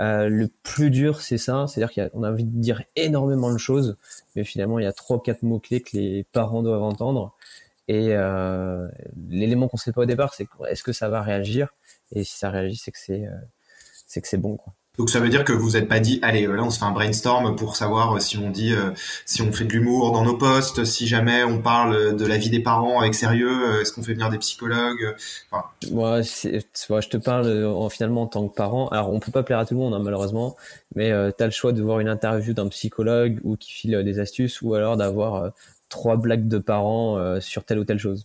[0.00, 3.96] Euh, le plus dur, c'est ça, c'est-à-dire qu'on a envie de dire énormément de choses,
[4.34, 7.34] mais finalement, il y a trois ou quatre mots-clés que les parents doivent entendre.
[7.88, 8.88] Et euh,
[9.28, 11.68] l'élément qu'on ne sait pas au départ, c'est est-ce que ça va réagir?
[12.12, 14.56] Et si ça réagit, c'est que c'est euh, bon.
[14.56, 14.72] Quoi.
[14.98, 16.90] Donc ça veut dire que vous n'êtes pas dit, allez, là on se fait un
[16.90, 18.90] brainstorm pour savoir euh, si on dit, euh,
[19.24, 22.50] si on fait de l'humour dans nos posts, si jamais on parle de la vie
[22.50, 25.16] des parents avec sérieux, euh, est-ce qu'on fait venir des psychologues
[25.50, 25.64] enfin...
[25.90, 28.88] Moi, je te parle en, finalement en tant que parent.
[28.88, 30.56] Alors on peut pas plaire à tout le monde hein, malheureusement,
[30.94, 34.02] mais euh, tu as le choix de voir une interview d'un psychologue ou qui file
[34.04, 35.52] des astuces, ou alors d'avoir
[35.88, 38.24] trois blagues de parents sur telle ou telle chose.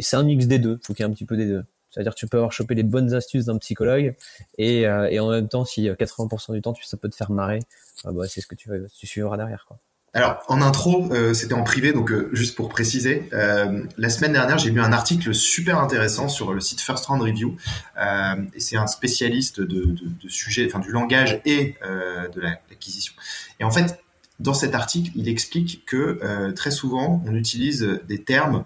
[0.00, 1.62] C'est un mix des deux, faut qu'il y ait un petit peu des deux.
[1.90, 4.14] C'est-à-dire que tu peux avoir chopé les bonnes astuces d'un psychologue
[4.58, 7.60] et, euh, en même temps, si 80% euh, du temps ça peut te faire marrer,
[8.04, 8.70] ah bah, c'est ce que tu,
[9.06, 9.66] suivras derrière.
[10.12, 14.70] Alors, en intro, euh, c'était en privé, donc juste pour préciser, la semaine dernière, j'ai
[14.70, 17.56] lu un article super intéressant sur le site First Round Review.
[18.58, 19.94] c'est un spécialiste de,
[20.28, 23.14] sujet, enfin du langage et de l'acquisition.
[23.58, 24.00] Et en fait,
[24.38, 28.64] dans cet article, il explique que très souvent, on utilise des termes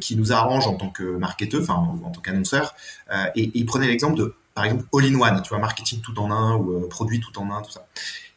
[0.00, 2.74] qui nous arrange en tant que marketeur, enfin en, tant qu'annonceur.
[3.12, 6.56] Euh, et, il prenait l'exemple de, par exemple, all-in-one, tu vois, marketing tout en un
[6.56, 7.86] ou euh, produit tout en un, tout ça.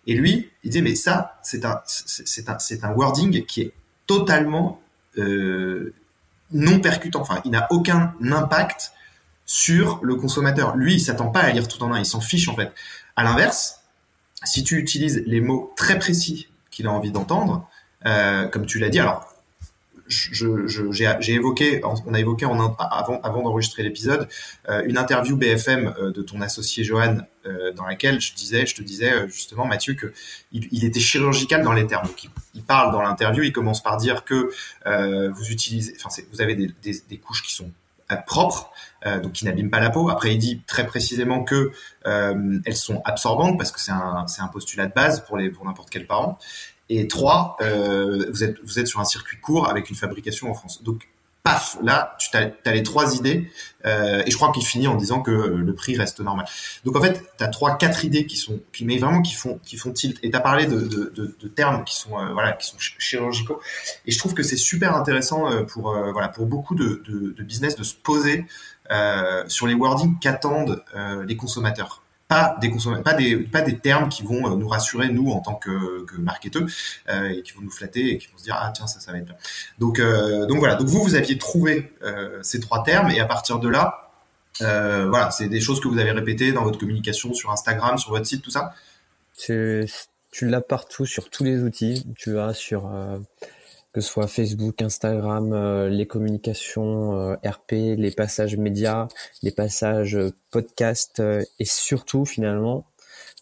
[0.08, 1.82] Et lui, il disait, mais ça, c'est un,
[2.48, 3.74] un, un wording qui est
[4.08, 4.82] totalement
[5.16, 7.22] non percutant.
[7.22, 8.94] Enfin, il n'a aucun impact
[9.46, 10.76] sur le consommateur.
[10.76, 12.74] Lui, il s'attend pas à lire tout en un, il s'en fiche en fait.
[13.16, 13.82] À l'inverse,
[14.44, 17.68] si tu utilises les mots très précis qu'il a envie d'entendre,
[18.06, 19.31] euh, comme tu l'as dit, alors
[20.12, 24.28] j'ai évoqué, on a évoqué avant, d'enregistrer l'épisode,
[24.70, 28.76] euh, une interview BFM euh, de ton associé Johan, euh, dans laquelle je disais, je
[28.76, 30.14] te disais justement Mathieu que
[30.52, 32.06] il, était chirurgical dans les termes.
[32.06, 34.52] Donc il, parle dans l'interview, il commence par dire que
[34.86, 37.72] vous utilisez, enfin vous avez des, des, couches qui sont
[38.28, 38.70] propres,
[39.24, 40.10] donc qui n'abîment pas la peau.
[40.10, 41.72] Après, il dit très précisément que
[42.06, 45.90] elles sont absorbantes parce que c'est un, un postulat de base pour les pour n'importe
[45.90, 46.38] quel parent.
[46.94, 50.54] Et trois, euh, vous, êtes, vous êtes sur un circuit court avec une fabrication en
[50.54, 50.84] France.
[50.84, 51.08] Donc,
[51.42, 53.50] paf, là, tu as, les trois idées.
[53.86, 56.46] Euh, et je crois qu'il finit en disant que le prix reste normal.
[56.84, 59.58] Donc, en fait, tu as trois, quatre idées qui sont, qui, mais vraiment qui font,
[59.64, 60.20] qui font tilt.
[60.22, 63.62] Et tu as parlé de, de, termes qui sont, euh, voilà, qui sont chirurgicaux.
[64.06, 67.02] Et je trouve que c'est super intéressant euh, pour, euh, voilà, pour beaucoup de,
[67.40, 68.46] business de se poser
[69.48, 70.84] sur les wordings qu'attendent
[71.26, 76.18] les consommateurs pas des termes qui vont euh, nous rassurer nous en tant que, que
[76.18, 76.64] marketeurs
[77.10, 79.12] euh, et qui vont nous flatter et qui vont se dire ah tiens ça ça
[79.12, 79.36] va être bien.
[79.80, 81.94] Donc euh, voilà vous vous aviez trouvé
[82.42, 84.10] ces trois termes et à partir de là
[84.60, 88.26] voilà c'est des choses que vous avez répétées dans votre communication sur Instagram sur votre
[88.26, 88.74] site tout ça?
[89.38, 89.86] Tu,
[90.32, 92.90] tu l'as partout sur tous les outils tu as sur
[93.94, 99.08] que ce soit Facebook, Instagram, euh, les communications euh, RP, les passages médias,
[99.44, 101.22] les passages euh, podcast
[101.60, 102.86] et surtout finalement,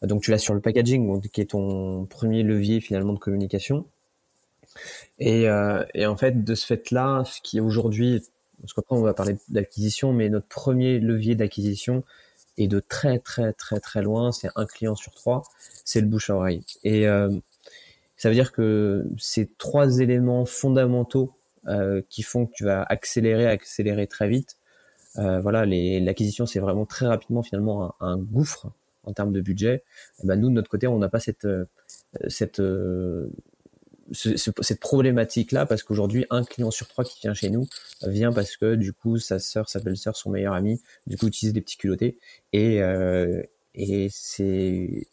[0.01, 3.85] donc tu l'as sur le packaging, qui est ton premier levier finalement de communication.
[5.17, 5.47] Et,
[5.93, 8.23] et en fait, de ce fait-là, ce qui aujourd'hui
[8.62, 12.03] parce qu'après on va parler d'acquisition, mais notre premier levier d'acquisition
[12.57, 15.43] est de très très très très loin, c'est un client sur trois,
[15.85, 16.63] c'est le bouche à oreille.
[16.83, 17.29] Et euh,
[18.19, 21.34] ça veut dire que ces trois éléments fondamentaux
[21.67, 24.58] euh, qui font que tu vas accélérer, accélérer très vite.
[25.17, 28.67] Euh, voilà, l'acquisition c'est vraiment très rapidement finalement un, un gouffre
[29.05, 29.84] en termes de budget.
[30.21, 31.47] Et ben nous de notre côté, on n'a pas cette
[32.27, 32.62] cette
[34.12, 37.67] cette problématique-là, parce qu'aujourd'hui, un client sur trois qui vient chez nous
[38.03, 41.53] vient parce que du coup, sa sœur, sa belle-sœur, son meilleur ami, du coup, utilise
[41.53, 42.17] des petits culottés.
[42.53, 43.43] Et, euh,
[43.75, 45.08] et c'est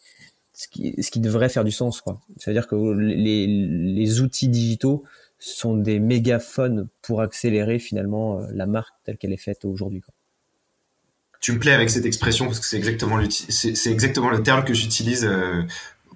[0.56, 0.68] ce
[1.10, 2.20] qui, devrait faire du sens, quoi.
[2.38, 5.04] C'est-à-dire que les, les outils digitaux
[5.38, 10.02] sont des mégaphones pour accélérer finalement euh, la marque telle qu'elle est faite aujourd'hui.
[11.40, 14.72] Tu me plais avec cette expression parce que c'est exactement, c'est exactement le terme que
[14.72, 15.62] j'utilise euh,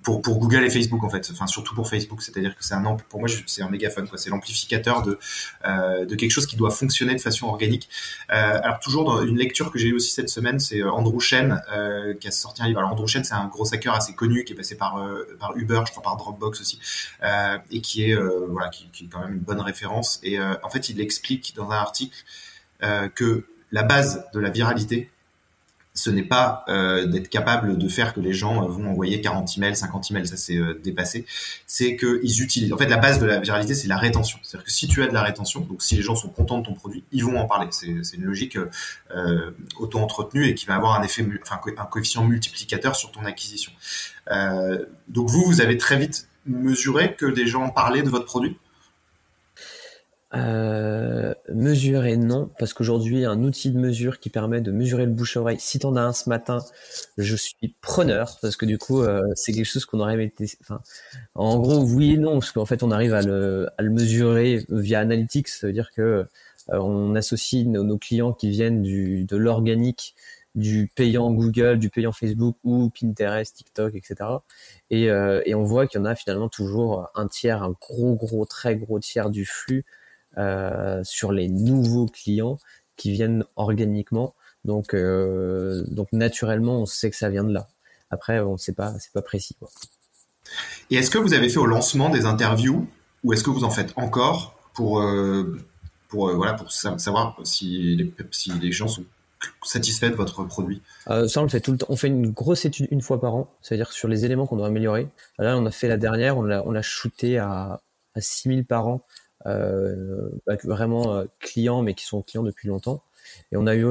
[0.03, 2.83] pour, pour Google et Facebook en fait, enfin surtout pour Facebook, c'est-à-dire que c'est un
[3.09, 5.19] pour moi c'est un mégaphone quoi, c'est l'amplificateur de
[5.67, 7.89] euh, de quelque chose qui doit fonctionner de façon organique.
[8.33, 11.21] Euh, alors toujours dans une lecture que j'ai eue aussi cette semaine, c'est euh, Andrew
[11.21, 12.79] Chen euh, qui a sorti un livre.
[12.79, 15.57] Alors Andrew Chen c'est un gros hacker assez connu qui est passé par euh, par
[15.57, 16.79] Uber, je crois par Dropbox aussi,
[17.23, 18.17] euh, et qui est
[18.49, 20.21] voilà qui, qui, est quand même une bonne référence.
[20.23, 22.17] Et en fait il explique dans un article
[23.15, 25.11] que la base de la viralité
[25.95, 29.57] ce n'est pas euh, d'être capable de faire que les gens euh, vont envoyer 40
[29.57, 31.27] emails, 50 emails, ça c'est euh, dépassé.
[31.67, 32.73] C'est qu'ils utilisent.
[32.73, 34.39] En fait, la base de la viralité, c'est la rétention.
[34.43, 36.67] C'est-à-dire que si tu as de la rétention, donc si les gens sont contents de
[36.67, 37.69] ton produit, ils vont en parler.
[37.73, 38.57] C'est une logique
[39.15, 43.73] euh, auto-entretenue et qui va avoir un effet, enfin un coefficient multiplicateur sur ton acquisition.
[45.09, 48.57] donc vous, vous avez très vite mesuré que des gens parlaient de votre produit?
[50.33, 55.37] Euh, mesurer non, parce qu'aujourd'hui un outil de mesure qui permet de mesurer le bouche
[55.37, 55.59] à oreille.
[55.59, 56.65] Si t'en as un ce matin,
[57.19, 60.47] je suis preneur parce que du coup euh, c'est quelque chose qu'on aurait été.
[60.61, 60.83] Enfin,
[61.35, 64.65] en gros oui et non, parce qu'en fait on arrive à le, à le mesurer
[64.69, 69.25] via Analytics, ça veut dire que euh, on associe nos, nos, clients qui viennent du
[69.25, 70.15] de l'organique
[70.55, 74.31] du payant Google, du payant Facebook ou Pinterest, TikTok, etc.
[74.91, 78.15] Et, euh, et on voit qu'il y en a finalement toujours un tiers, un gros,
[78.15, 79.85] gros, très gros tiers du flux
[81.05, 82.59] sur les nouveaux clients
[83.01, 84.35] qui viennent organiquement.
[84.65, 87.67] Donc, euh, donc naturellement, on sait que ça vient de là.
[88.11, 89.55] Après, on ne sait pas, c'est pas précis.
[89.59, 89.71] Quoi.
[90.91, 92.87] Et est-ce que vous avez fait au lancement des interviews
[93.25, 95.59] ou est-ce que vous en faites encore pour, euh,
[96.09, 99.05] pour, voilà, pour savoir si les, si les gens sont
[99.63, 100.83] satisfaits de votre produit?
[101.09, 101.87] Euh, Ça, on le fait tout le temps.
[101.89, 104.67] On fait une grosse étude une fois par an, c'est-à-dire sur les éléments qu'on doit
[104.67, 105.09] améliorer.
[105.39, 107.81] Là, on a fait la dernière, on l'a, on l'a shooté à,
[108.15, 109.03] à 6000 par an
[109.47, 110.31] euh,
[110.65, 113.03] vraiment euh, clients, mais qui sont clients depuis longtemps.
[113.53, 113.85] Et on a eu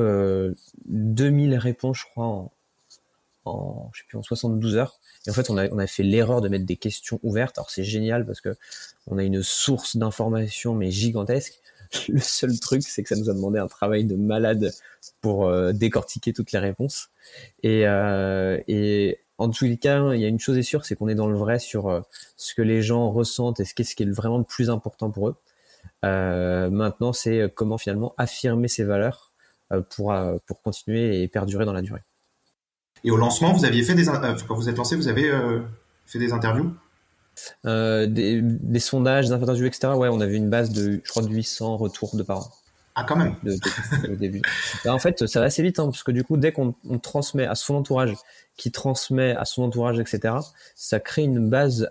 [0.88, 2.52] 2000 euh, réponses, je crois, en,
[3.46, 5.00] en, je sais plus, en 72 heures.
[5.26, 7.58] Et en fait, on a, on a fait l'erreur de mettre des questions ouvertes.
[7.58, 8.56] Alors c'est génial parce que
[9.08, 11.60] on a une source d'information mais gigantesque.
[12.08, 14.72] Le seul truc, c'est que ça nous a demandé un travail de malade
[15.22, 17.10] pour décortiquer toutes les réponses.
[17.64, 20.96] Et, euh, et en tous les cas, il y a une chose est sûre, c'est
[20.96, 22.02] qu'on est dans le vrai sur euh,
[22.36, 25.36] ce que les gens ressentent et ce qui est, vraiment le plus important pour eux.
[26.04, 29.32] Euh, maintenant, c'est euh, comment finalement affirmer ces valeurs
[29.92, 30.16] pour,
[30.48, 32.02] pour continuer et perdurer dans la durée.
[33.04, 35.32] Et au lancement, vous aviez fait des quand vous êtes lancé, vous avez
[36.08, 36.74] fait des interviews?
[37.64, 39.94] Des, sondages, des interviews, etc.
[39.94, 42.52] Ouais, on avait une base de, je crois, de 800 retours de parents.
[43.00, 43.34] Ah, quand même.
[44.84, 47.46] Bah, en fait, ça va assez vite, hein, parce que du coup, dès qu'on transmet
[47.46, 48.14] à son entourage,
[48.58, 50.36] qui transmet à son entourage, etc.,
[50.76, 51.88] ça crée une base,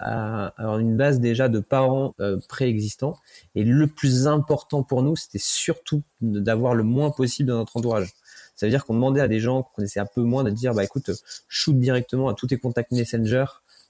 [0.59, 3.19] une base déjà de parents euh, préexistants.
[3.55, 8.13] Et le plus important pour nous, c'était surtout d'avoir le moins possible dans notre entourage.
[8.55, 10.75] Ça veut dire qu'on demandait à des gens qu'on connaissait un peu moins de dire,
[10.75, 11.11] bah écoute,
[11.49, 13.47] shoot directement à tous tes contacts Messenger,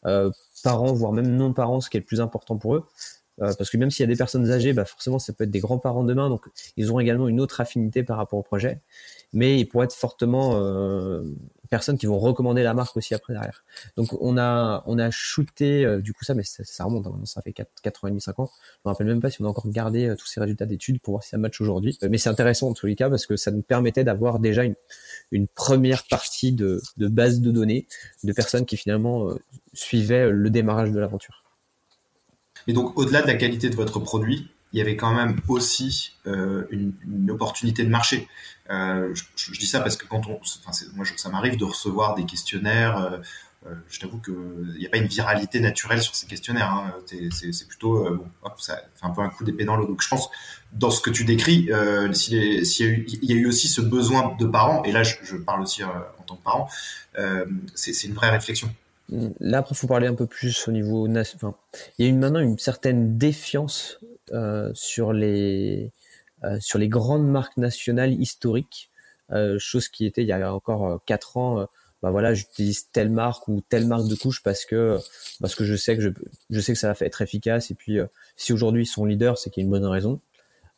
[0.06, 0.30] euh,
[0.62, 2.84] parents, voire même non-parents, ce qui est le plus important pour eux.
[3.40, 5.50] Euh, parce que même s'il y a des personnes âgées, bah forcément ça peut être
[5.50, 6.46] des grands-parents demain, donc
[6.76, 8.80] ils ont également une autre affinité par rapport au projet.
[9.32, 11.22] Mais ils pourraient être fortement euh,
[11.68, 13.62] personnes qui vont recommander la marque aussi après derrière.
[13.96, 17.42] Donc on a on a shooté euh, du coup ça, mais ça, remonte, hein, ça
[17.42, 18.50] fait 4, 4 ans et demi, 5 ans.
[18.54, 21.00] Je me rappelle même pas si on a encore gardé euh, tous ces résultats d'études
[21.00, 21.98] pour voir si ça match aujourd'hui.
[22.08, 24.74] mais c'est intéressant en tous les cas parce que ça nous permettait d'avoir déjà une,
[25.30, 27.86] une première partie de, de base de données
[28.24, 29.34] de personnes qui finalement
[29.74, 31.47] suivaient le démarrage de l'aventure.
[32.68, 36.12] Et donc, au-delà de la qualité de votre produit, il y avait quand même aussi
[36.26, 38.28] euh, une, opportunité de marché.
[38.70, 40.38] Euh, je, dis ça parce que quand on,
[40.94, 42.98] moi, ça m'arrive de recevoir des questionnaires.
[42.98, 43.18] Euh,
[43.88, 46.70] je t'avoue qu'il n'y a pas une viralité naturelle sur ces questionnaires.
[46.70, 46.94] Hein.
[47.32, 48.06] C'est plutôt
[48.58, 49.86] ça fait un peu un coup d'épée dans l'eau.
[49.86, 50.30] Donc, je pense
[50.72, 51.70] dans ce que tu décris,
[52.12, 56.22] s'il y, a eu aussi ce besoin de parents, et là, je parle aussi en
[56.26, 56.70] tant que parent,
[57.74, 58.70] c'est une vraie réflexion.
[59.10, 61.54] Là, après, faut parler un peu plus au niveau enfin,
[61.98, 64.00] il y a une, maintenant une certaine défiance
[64.32, 65.92] euh, sur les
[66.60, 68.90] sur les grandes marques nationales historiques,
[69.58, 71.66] chose qui était il y a encore quatre ans
[72.00, 75.00] bah voilà, j'utilise telle marque ou telle marque de couche parce que
[75.40, 76.10] parce que je sais que je,
[76.50, 77.98] je sais que ça va être efficace et puis
[78.36, 80.20] si aujourd'hui ils sont leaders, c'est qu'il y a une bonne raison.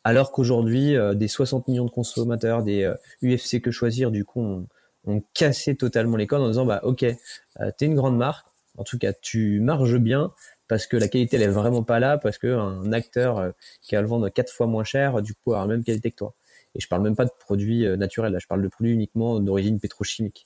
[0.03, 4.65] Alors qu'aujourd'hui, des 60 millions de consommateurs, des UFC que choisir, du coup,
[5.05, 8.47] ont on cassé totalement les codes en disant bah ok, euh, t'es une grande marque,
[8.77, 10.31] en tout cas tu marges bien
[10.67, 13.95] parce que la qualité elle est vraiment pas là parce que un acteur euh, qui
[13.95, 16.33] va le vendre quatre fois moins cher du coup a la même qualité que toi.
[16.75, 19.39] Et je parle même pas de produits euh, naturels, là, je parle de produits uniquement
[19.39, 20.45] d'origine pétrochimique.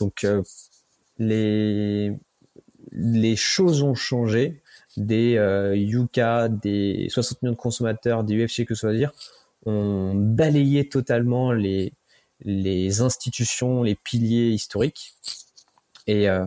[0.00, 0.26] Donc
[1.18, 2.12] les
[2.92, 4.60] les choses ont changé.
[4.96, 5.32] Des
[5.74, 9.12] Yuka, des 60 millions de consommateurs, des UFC que soit dire,
[9.66, 11.92] ont balayé totalement les
[12.44, 15.14] les institutions, les piliers historiques.
[16.06, 16.46] Et, euh,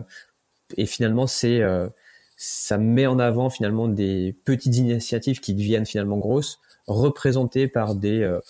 [0.76, 1.88] et finalement, c'est euh,
[2.36, 8.22] ça met en avant finalement des petites initiatives qui deviennent finalement grosses, représentées par des
[8.22, 8.40] euh,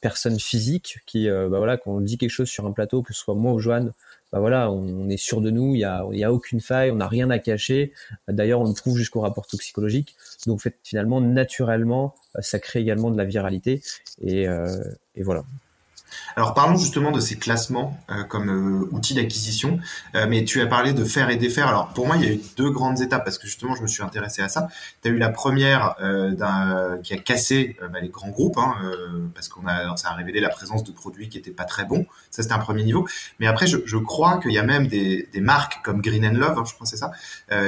[0.00, 3.20] personnes physiques qui, bah voilà, quand on dit quelque chose sur un plateau, que ce
[3.20, 3.92] soit moi ou Joanne,
[4.32, 6.96] bah voilà, on est sûr de nous, il y a, y a aucune faille, on
[6.96, 7.94] n'a rien à cacher.
[8.26, 10.16] D'ailleurs, on le trouve jusqu'au rapport toxicologique.
[10.46, 13.80] Donc, fait, finalement, naturellement, ça crée également de la viralité.
[14.20, 14.42] Et,
[15.14, 15.44] et voilà.
[16.36, 19.80] Alors parlons justement de ces classements euh, comme euh, outil d'acquisition.
[20.14, 21.66] Euh, mais tu as parlé de faire et défaire.
[21.66, 23.88] Alors pour moi, il y a eu deux grandes étapes parce que justement, je me
[23.88, 24.68] suis intéressé à ça.
[25.02, 25.96] Tu as eu la première
[27.02, 28.74] qui a cassé bah, les grands groupes hein,
[29.34, 32.06] parce qu'on a ça a révélé la présence de produits qui étaient pas très bons.
[32.30, 33.08] Ça c'était un premier niveau.
[33.40, 36.64] Mais après, je, crois qu'il y a même des, marques comme Green and Love, hein,
[36.66, 37.12] je crois c'est ça,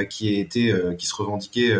[0.05, 1.75] qui été qui se revendiquaient.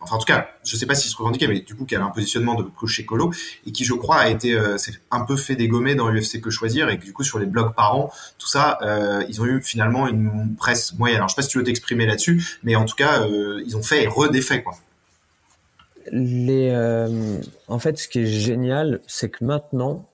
[0.00, 2.04] enfin en tout cas, je sais pas s'ils se revendiquaient, mais du coup qui avait
[2.04, 3.32] un positionnement de clocher colo
[3.66, 4.58] et qui je crois a été
[5.10, 7.74] un peu fait dégommer dans l'UFC que choisir et que du coup sur les blogs
[7.74, 11.18] par an, tout ça, euh, ils ont eu finalement une presse moyenne.
[11.18, 13.76] Alors je sais pas si tu veux t'exprimer là-dessus, mais en tout cas euh, ils
[13.76, 14.74] ont fait et redéfait quoi.
[16.10, 20.08] Les, euh, en fait, ce qui est génial, c'est que maintenant,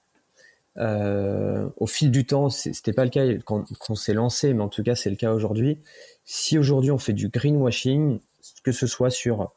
[0.76, 4.82] au fil du temps, c'était pas le cas quand, on s'est lancé, mais en tout
[4.82, 5.78] cas c'est le cas aujourd'hui.
[6.24, 8.18] Si aujourd'hui on fait du greenwashing,
[8.64, 9.52] que ce soit sur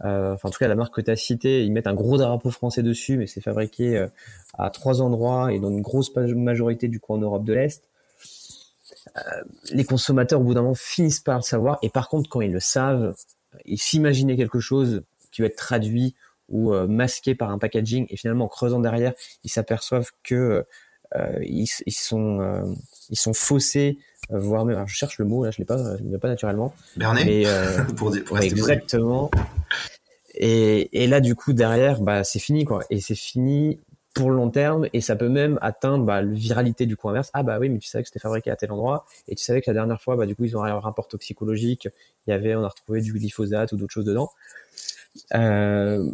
[0.00, 2.50] enfin, en tout cas, la marque que tu as citée, ils mettent un gros drapeau
[2.50, 4.08] français dessus, mais c'est fabriqué euh,
[4.54, 7.82] à trois endroits et dans une grosse majorité du coup en Europe de l'Est.
[9.16, 9.20] Euh,
[9.70, 11.78] les consommateurs, au bout d'un moment, finissent par le savoir.
[11.82, 13.14] Et par contre, quand ils le savent,
[13.64, 16.14] ils s'imaginaient quelque chose qui va être traduit
[16.50, 18.06] ou masqué par un packaging.
[18.10, 19.14] Et finalement, en creusant derrière,
[19.44, 20.64] ils s'aperçoivent que
[21.42, 23.98] ils sont faussés
[24.30, 27.24] voire même je cherche le mot là je l'ai pas je l'ai pas naturellement Bernet
[27.24, 27.44] mais
[27.96, 29.30] pour, pour exactement
[30.34, 32.82] et, et là, du coup, derrière, bah, c'est fini, quoi.
[32.90, 33.78] Et c'est fini
[34.14, 37.30] pour le long terme et ça peut même atteindre bah, la viralité du coup inverse.
[37.32, 39.60] Ah bah oui, mais tu savais que c'était fabriqué à tel endroit et tu savais
[39.60, 41.88] que la dernière fois, bah, du coup, ils ont un rapport toxicologique.
[42.26, 44.30] Il y avait, on a retrouvé du glyphosate ou d'autres choses dedans.
[45.34, 46.08] Euh,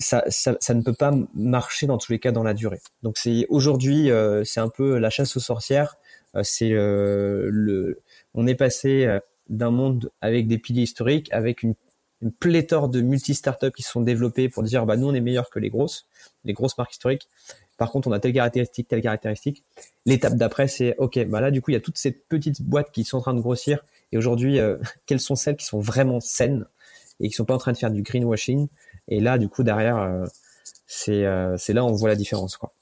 [0.00, 2.80] ça, ça, ça, ne peut pas marcher dans tous les cas dans la durée.
[3.02, 5.96] Donc c'est aujourd'hui, euh, c'est un peu la chasse aux sorcières.
[6.34, 8.00] Euh, c'est euh, le,
[8.34, 11.74] on est passé euh, d'un monde avec des piliers historiques, avec une
[12.22, 15.58] une pléthore de multi-startups qui sont développées pour dire bah nous on est meilleurs que
[15.58, 16.06] les grosses,
[16.44, 17.28] les grosses marques historiques.
[17.76, 19.64] Par contre, on a telle caractéristique, telle caractéristique.
[20.04, 22.92] L'étape d'après, c'est ok, bah là du coup il y a toutes ces petites boîtes
[22.92, 23.82] qui sont en train de grossir.
[24.12, 24.76] Et aujourd'hui, euh,
[25.06, 26.66] quelles sont celles qui sont vraiment saines
[27.20, 28.68] et qui sont pas en train de faire du greenwashing?
[29.10, 30.26] Et là, du coup derrière, euh,
[30.86, 32.72] c'est euh, c'est là où on voit la différence quoi.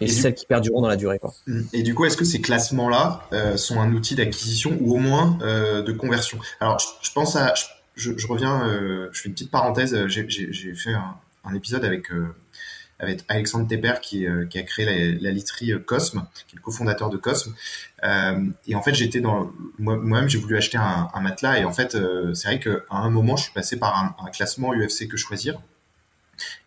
[0.00, 1.18] Et, c'est celles qui perdureront dans la durée.
[1.18, 1.34] Quoi.
[1.72, 5.92] Et du coup, est-ce que ces classements-là sont un outil d'acquisition ou au moins de
[5.92, 6.38] conversion?
[6.60, 7.52] Alors, je, pense à,
[7.96, 9.94] je, je reviens, euh, je fais une petite parenthèse.
[9.94, 12.34] Euh, j'ai fait un, un, épisode avec euh,
[12.98, 17.10] avec Alexandre Tepper qui, qui a créé la, la literie Cosme, qui est le cofondateur
[17.10, 17.54] de Cosme.
[18.04, 21.72] Euh, et en fait, j'étais dans moi-même, j'ai voulu acheter un, un, matelas et en
[21.72, 21.96] fait,
[22.34, 25.60] c'est vrai qu'à un moment, je suis passé par un, un classement UFC que choisir.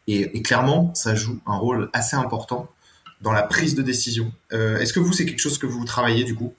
[0.08, 2.70] Et, et, clairement, ça joue un rôle assez important
[3.22, 4.32] dans la prise de décision.
[4.52, 6.54] Est-ce que vous, c'est quelque chose que vous travaillez du coup?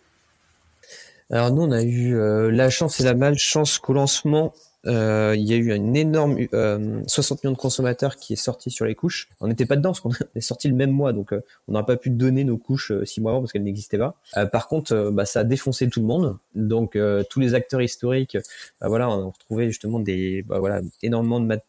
[1.30, 4.54] Alors nous, on a eu euh, la chance et la malchance qu'au lancement,
[4.88, 8.70] euh, il y a eu une énorme 60 euh, millions de consommateurs qui est sorti
[8.70, 9.28] sur les couches.
[9.40, 11.96] On n'était pas dedans parce qu'on est sorti le même mois, donc on n'aurait pas
[11.96, 14.16] pu donner nos couches six mois avant parce qu'elles n'existaient pas.
[14.46, 16.38] par contre, bah, ça a défoncé tout le monde.
[16.54, 16.98] Donc
[17.30, 18.38] tous les acteurs historiques,
[18.80, 21.60] bah, voilà, on a retrouvé justement des, bah, voilà, énormément de,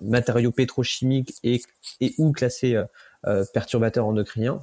[0.00, 1.60] matériaux pétrochimiques et,
[2.00, 2.82] et ou classés
[3.52, 4.60] perturbateurs endocriniens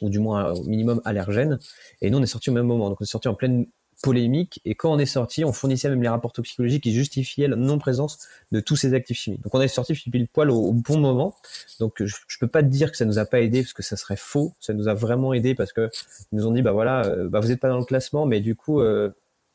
[0.00, 1.58] ou du moins au minimum allergène.
[2.00, 2.88] Et nous, on est sorti au même moment.
[2.88, 3.66] Donc, on est sorti en pleine
[4.04, 4.60] polémique.
[4.66, 8.18] Et quand on est sorti, on fournissait même les rapports toxicologiques qui justifiaient la non-présence
[8.52, 9.42] de tous ces actifs chimiques.
[9.42, 11.34] Donc, on est sorti pile poil au, bon moment.
[11.80, 13.96] Donc, je, peux pas te dire que ça nous a pas aidé parce que ça
[13.96, 14.52] serait faux.
[14.60, 15.88] Ça nous a vraiment aidé parce que
[16.32, 18.54] nous ont dit, bah voilà, euh, bah vous êtes pas dans le classement, mais du
[18.54, 19.08] coup, euh,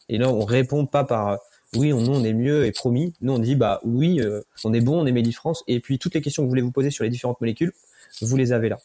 [0.10, 1.38] et là, on répond pas par
[1.76, 3.14] oui, on, on est mieux et promis.
[3.22, 5.64] Nous, on dit, bah oui, euh, on est bon, on est Médifrance.
[5.68, 7.72] Et puis, toutes les questions que vous voulez vous poser sur les différentes molécules,
[8.22, 8.80] vous les avez là.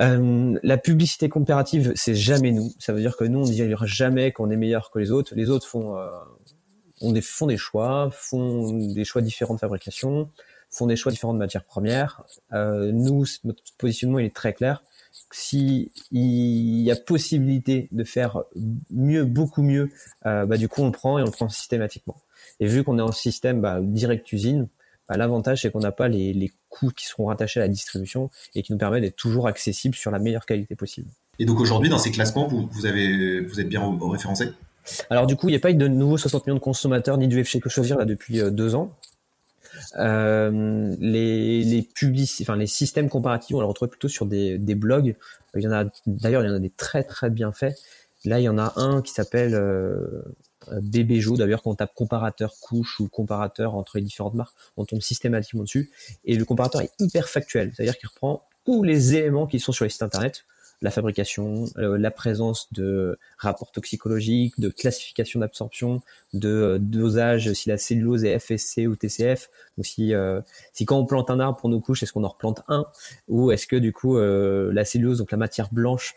[0.00, 2.72] Euh, la publicité comparative, c'est jamais nous.
[2.78, 5.34] Ça veut dire que nous, on ne dira jamais qu'on est meilleur que les autres.
[5.34, 6.08] Les autres font, euh,
[7.00, 10.30] on des, font des choix, font des choix différents de fabrication,
[10.70, 12.22] font des choix différents de matières premières.
[12.52, 14.82] Euh, nous, notre positionnement, il est très clair.
[15.32, 18.42] Si il y a possibilité de faire
[18.90, 19.90] mieux, beaucoup mieux,
[20.26, 22.16] euh, bah, du coup, on le prend et on le prend systématiquement.
[22.60, 24.68] Et vu qu'on est en système bah, direct usine,
[25.10, 28.30] bah, l'avantage c'est qu'on n'a pas les, les coûts qui seront rattachés à la distribution
[28.54, 31.08] et qui nous permet d'être toujours accessible sur la meilleure qualité possible.
[31.40, 34.52] Et donc aujourd'hui, dans ces classements, vous, vous, avez, vous êtes bien référencé?
[35.10, 37.26] Alors du coup, il n'y a pas eu de nouveaux 60 millions de consommateurs ni
[37.26, 38.94] du FC que choisir là depuis euh, deux ans.
[39.98, 41.88] Euh, les les
[42.42, 45.16] enfin les systèmes comparatifs, on les retrouve plutôt sur des, des blogs.
[45.56, 47.76] Il y en a d'ailleurs, il y en a des très très bien faits.
[48.24, 50.22] Là, il y en a un qui s'appelle euh,
[50.80, 51.36] BBJO.
[51.36, 55.62] D'ailleurs, quand on tape comparateur couche ou comparateur entre les différentes marques, on tombe systématiquement
[55.62, 55.90] dessus.
[56.24, 59.84] Et le comparateur est hyper factuel, c'est-à-dire qu'il reprend tous les éléments qui sont sur
[59.84, 60.44] les sites internet
[60.82, 66.00] la fabrication, euh, la présence de rapports toxicologiques, de classification d'absorption,
[66.32, 70.40] de euh, dosage si la cellulose est FSC ou TCF, ou si, euh,
[70.72, 72.86] si quand on plante un arbre pour nos couches, est-ce qu'on en replante un,
[73.28, 76.14] ou est-ce que du coup la cellulose, donc la matière blanche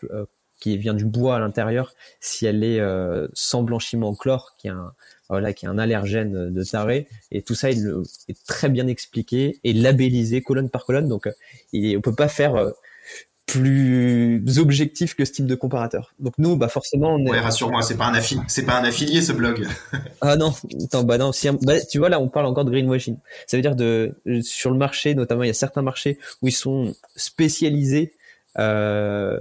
[0.60, 2.80] qui vient du bois à l'intérieur, si elle est
[3.34, 4.92] sans blanchiment en chlore, qui est un
[5.30, 7.86] voilà, qui est un allergène de taré, et tout ça il
[8.28, 11.28] est très bien expliqué et labellisé colonne par colonne, donc
[11.72, 12.72] il, on peut pas faire
[13.46, 16.14] plus objectif que ce type de comparateur.
[16.18, 17.30] Donc nous, bah forcément, on est...
[17.30, 19.66] Ouais, rassure-moi, c'est pas un affilié, c'est pas un affilié ce blog.
[20.20, 20.52] ah non,
[20.82, 23.16] attends, bah non, si, bah, tu vois là, on parle encore de greenwashing.
[23.46, 26.52] Ça veut dire de sur le marché, notamment, il y a certains marchés où ils
[26.52, 28.14] sont spécialisés
[28.58, 29.40] euh,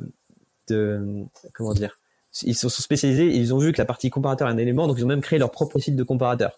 [0.67, 1.99] de comment dire,
[2.43, 5.03] ils sont spécialisés, ils ont vu que la partie comparateur est un élément, donc ils
[5.03, 6.57] ont même créé leur propre site de comparateur.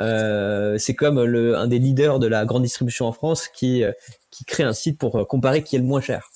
[0.00, 3.92] Euh, c'est comme le, un des leaders de la grande distribution en France qui, euh,
[4.30, 6.30] qui crée un site pour comparer qui est le moins cher.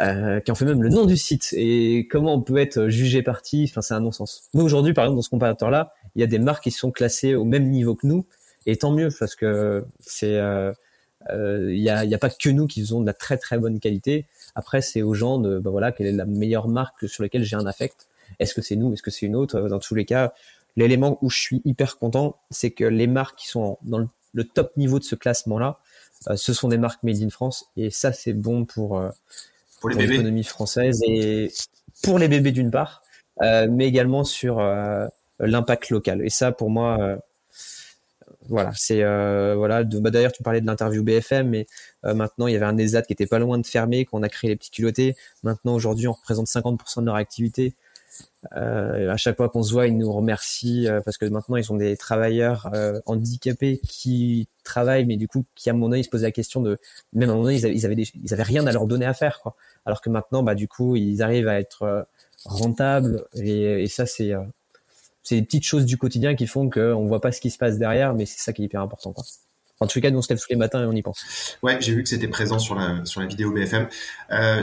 [0.00, 1.50] Euh, qui en fait même le nom du site.
[1.52, 4.48] Et comment on peut être jugé parti Enfin, c'est un non-sens.
[4.54, 7.34] Nous aujourd'hui, par exemple, dans ce comparateur-là, il y a des marques qui sont classées
[7.34, 8.26] au même niveau que nous,
[8.64, 10.72] et tant mieux parce que c'est euh, euh,
[11.30, 13.80] il y, a, y a pas que nous qui ont de la très très bonne
[13.80, 14.26] qualité.
[14.54, 17.56] Après, c'est aux gens de bah voilà quelle est la meilleure marque sur laquelle j'ai
[17.56, 18.06] un affect.
[18.38, 18.92] Est-ce que c'est nous?
[18.92, 19.60] Est-ce que c'est une autre?
[19.68, 20.32] Dans tous les cas,
[20.76, 23.98] l'élément où je suis hyper content, c'est que les marques qui sont dans
[24.32, 25.78] le, top niveau de ce classement-là,
[26.36, 29.02] ce sont des marques made in France, et ça c'est bon pour
[29.82, 31.50] pour l'économie française et
[32.02, 33.02] pour les bébés d'une part,
[33.42, 35.06] euh, mais également sur euh,
[35.40, 36.22] l'impact local.
[36.24, 37.16] Et ça, pour moi, euh,
[38.48, 39.02] voilà, c'est
[39.54, 39.84] voilà.
[39.84, 41.66] Bah, d'ailleurs, tu parlais de l'interview BFM, mais
[42.02, 44.50] maintenant il y avait un ESAT qui était pas loin de fermer, qu'on a créé
[44.50, 45.14] les petits culottés.
[45.42, 47.74] Maintenant, aujourd'hui, on représente 50% de leur activité.
[48.56, 51.64] Euh, à chaque fois qu'on se voit, ils nous remercient euh, parce que maintenant ils
[51.64, 56.04] sont des travailleurs euh, handicapés qui travaillent, mais du coup qui à mon moment ils
[56.04, 56.78] se posaient la question de
[57.12, 59.40] même à un moment donné ils avaient, ils avaient, rien à leur donner à faire
[59.40, 59.54] quoi.
[59.86, 62.06] Alors que maintenant bah du coup ils arrivent à être
[62.44, 64.32] rentables et, et ça c'est
[65.22, 67.78] c'est des petites choses du quotidien qui font qu'on voit pas ce qui se passe
[67.78, 69.24] derrière, mais c'est ça qui est hyper important quoi.
[69.80, 71.58] En tout cas, nous on se lève tous les matins et on y pense.
[71.60, 73.88] Ouais, j'ai vu que c'était présent sur la vidéo BFM.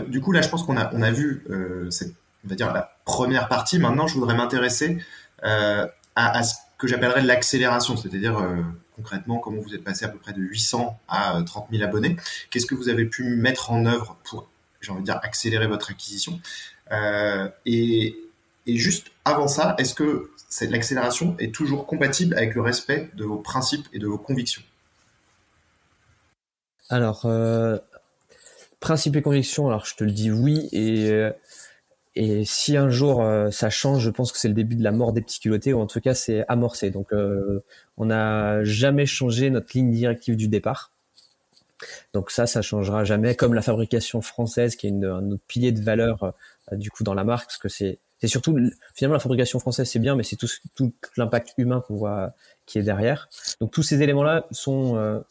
[0.08, 1.46] du coup là, je pense qu'on a vu
[1.90, 2.14] cette
[2.46, 3.80] on va dire la première partie.
[3.80, 4.98] Maintenant, je voudrais m'intéresser
[5.44, 8.62] euh, à, ce que j'appellerais l'accélération, c'est-à-dire euh,
[8.96, 12.16] concrètement comment vous êtes passé à peu près de 800 à 30 euh, 000 abonnés.
[12.50, 14.48] Qu'est-ce que vous avez pu mettre en œuvre pour,
[14.82, 16.40] j'ai envie de dire, accélérer votre acquisition?
[17.66, 18.16] Et,
[18.66, 20.32] et, juste avant ça, est-ce que
[20.62, 24.64] l'accélération est toujours compatible avec le respect de vos principes et de vos convictions?
[26.90, 27.28] Alors,
[28.80, 31.30] principes et convictions, alors je te le dis oui et
[32.22, 34.92] et si un jour euh, ça change, je pense que c'est le début de la
[34.92, 36.92] mort des petits culottés, ou en tout cas c'est amorcé.
[36.92, 37.64] Donc euh,
[37.98, 40.92] on n'a jamais changé notre ligne directive du départ.
[42.14, 45.82] Donc ça, ça changera jamais, comme la fabrication française, qui est un autre pilier de
[45.82, 46.24] valeur
[46.74, 48.58] euh, du coup dans la marque, parce que c'est c'est surtout
[48.96, 52.32] finalement la fabrication française c'est bien, mais c'est tout, tout l'impact humain qu'on voit
[52.66, 53.30] qui est derrière.
[53.62, 55.24] Donc tous ces éléments-là sont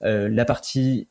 [0.00, 1.08] la partie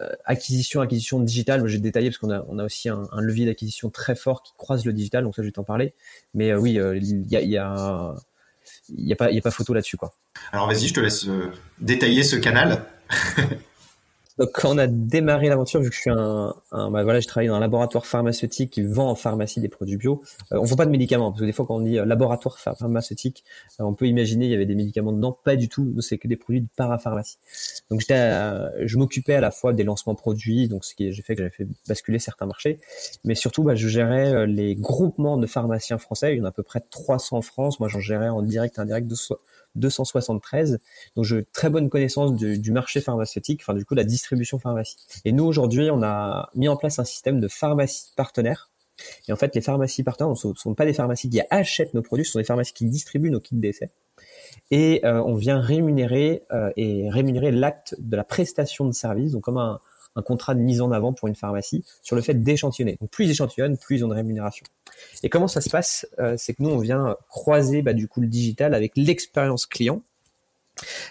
[0.00, 3.90] euh, acquisition, acquisition digitale, j'ai détaillé parce qu'on a, on a aussi un, levier d'acquisition
[3.90, 5.92] très fort qui croise le digital, donc ça je vais t'en parler.
[6.32, 8.14] Mais euh, oui, euh, il y a, y a
[8.88, 9.96] il n'y a, a pas photo là-dessus.
[9.96, 10.14] quoi.
[10.52, 11.26] Alors vas-y, je te laisse
[11.80, 12.84] détailler ce canal.
[14.54, 17.48] Quand on a démarré l'aventure, vu que je suis un, un bah voilà, je travaille
[17.48, 20.22] dans un laboratoire pharmaceutique qui vend en pharmacie des produits bio.
[20.52, 22.58] Euh, on vend pas de médicaments parce que des fois quand on dit euh, laboratoire
[22.58, 23.44] pharmaceutique,
[23.80, 25.36] euh, on peut imaginer il y avait des médicaments dedans.
[25.44, 26.00] Pas du tout.
[26.00, 27.38] C'est que des produits de parapharmacie.
[27.90, 31.42] Donc je m'occupais à la fois des lancements produits, donc ce qui j'ai fait que
[31.42, 32.80] j'avais fait basculer certains marchés,
[33.24, 36.34] mais surtout bah, je gérais les groupements de pharmaciens français.
[36.34, 37.80] Il y en a à peu près 300 en France.
[37.80, 39.06] Moi j'en gérais en direct, indirect
[39.74, 40.78] 273.
[41.16, 44.96] Donc, j'ai très bonne connaissance du, marché pharmaceutique, enfin, du coup, la distribution pharmacie.
[45.24, 48.70] Et nous, aujourd'hui, on a mis en place un système de pharmacie partenaire.
[49.28, 52.24] Et en fait, les pharmacies partenaires ne sont, pas des pharmacies qui achètent nos produits,
[52.24, 53.90] ce sont des pharmacies qui distribuent nos kits d'essai.
[54.70, 59.42] Et euh, on vient rémunérer euh, et rémunérer l'acte de la prestation de service, donc
[59.42, 59.80] comme un,
[60.16, 62.96] un contrat de mise en avant pour une pharmacie sur le fait d'échantillonner.
[63.00, 64.64] Donc plus ils échantillonnent, plus ils ont de rémunération.
[65.22, 68.20] Et comment ça se passe euh, C'est que nous, on vient croiser bah, du coup
[68.20, 70.02] le digital avec l'expérience client.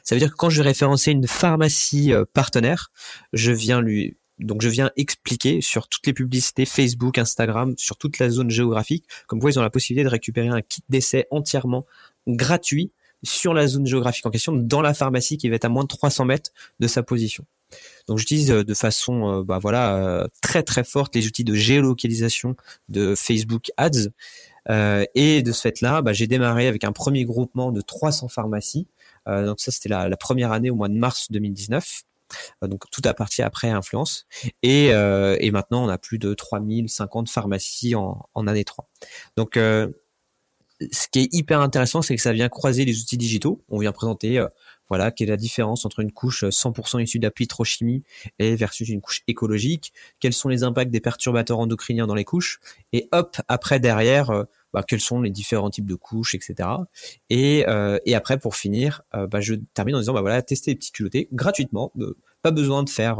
[0.03, 2.91] Ça veut dire que quand je vais référencer une pharmacie euh, partenaire,
[3.33, 8.19] je viens lui donc je viens expliquer sur toutes les publicités Facebook, Instagram, sur toute
[8.19, 11.85] la zone géographique, comme quoi ils ont la possibilité de récupérer un kit d'essai entièrement
[12.25, 12.91] gratuit
[13.21, 15.89] sur la zone géographique en question, dans la pharmacie qui va être à moins de
[15.89, 17.43] 300 mètres de sa position.
[18.07, 21.53] Donc j'utilise euh, de façon euh, bah voilà euh, très très forte les outils de
[21.53, 22.55] géolocalisation
[22.89, 24.09] de Facebook Ads
[25.15, 28.85] et de ce fait-là, bah, j'ai démarré avec un premier groupement de 300 pharmacies.
[29.25, 32.03] donc ça c'était la, première année au mois de mars 2019.
[32.61, 34.27] donc tout à partir après influence
[34.61, 34.91] et,
[35.51, 38.87] maintenant on a plus de 3050 pharmacies en, en année 3.
[39.37, 43.63] Donc ce qui est hyper intéressant, c'est que ça vient croiser les outils digitaux.
[43.69, 44.45] On vient présenter
[44.89, 48.03] voilà, quelle est la différence entre une couche 100% issue d'appui chimie
[48.39, 49.93] et versus une couche écologique?
[50.19, 52.59] Quels sont les impacts des perturbateurs endocriniens dans les couches?
[52.91, 56.69] Et hop, après derrière, euh, bah, quels sont les différents types de couches, etc.
[57.29, 60.71] Et, euh, et après, pour finir, euh, bah, je termine en disant, bah voilà, tester
[60.71, 61.91] les petits culottés gratuitement.
[62.41, 63.17] pas besoin de faire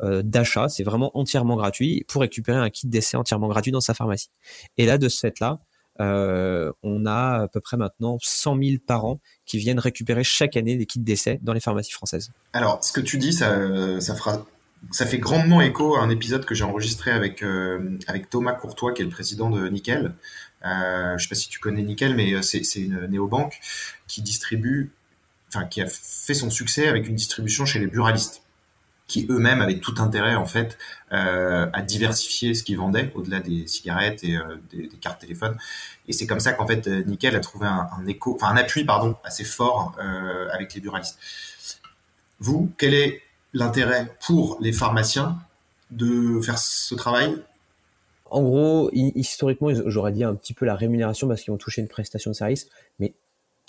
[0.00, 4.30] d'achat, c'est vraiment entièrement gratuit pour récupérer un kit d'essai entièrement gratuit dans sa pharmacie.
[4.76, 5.60] Et là, de ce fait-là,
[6.00, 10.76] euh, on a à peu près maintenant 100 000 parents qui viennent récupérer chaque année
[10.76, 12.30] des kits d'essai dans les pharmacies françaises.
[12.52, 13.50] Alors, ce que tu dis, ça,
[15.06, 17.98] fait grandement écho à un épisode que j'ai enregistré avec euh,
[18.30, 20.14] Thomas Courtois, qui est le président de Nickel.
[20.64, 23.60] Euh, je sais pas si tu connais Nickel, mais c'est une néobanque
[24.06, 24.92] qui distribue,
[25.48, 28.42] enfin qui a fait son succès avec une distribution chez les buralistes
[29.10, 30.78] qui eux-mêmes avaient tout intérêt en fait
[31.12, 35.56] euh, à diversifier ce qu'ils vendaient au-delà des cigarettes et euh, des, cartes téléphones.
[36.06, 39.16] Et c'est comme ça qu'en fait Nickel a trouvé un, écho, enfin un appui pardon
[39.24, 41.18] assez fort euh, avec les buralistes.
[42.38, 43.20] Vous, quel est
[43.52, 45.40] l'intérêt pour les pharmaciens
[45.90, 47.36] de faire ce travail?
[48.30, 51.88] En gros, historiquement, j'aurais dit un petit peu la rémunération parce qu'ils ont touché une
[51.88, 52.68] prestation de service,
[53.00, 53.12] mais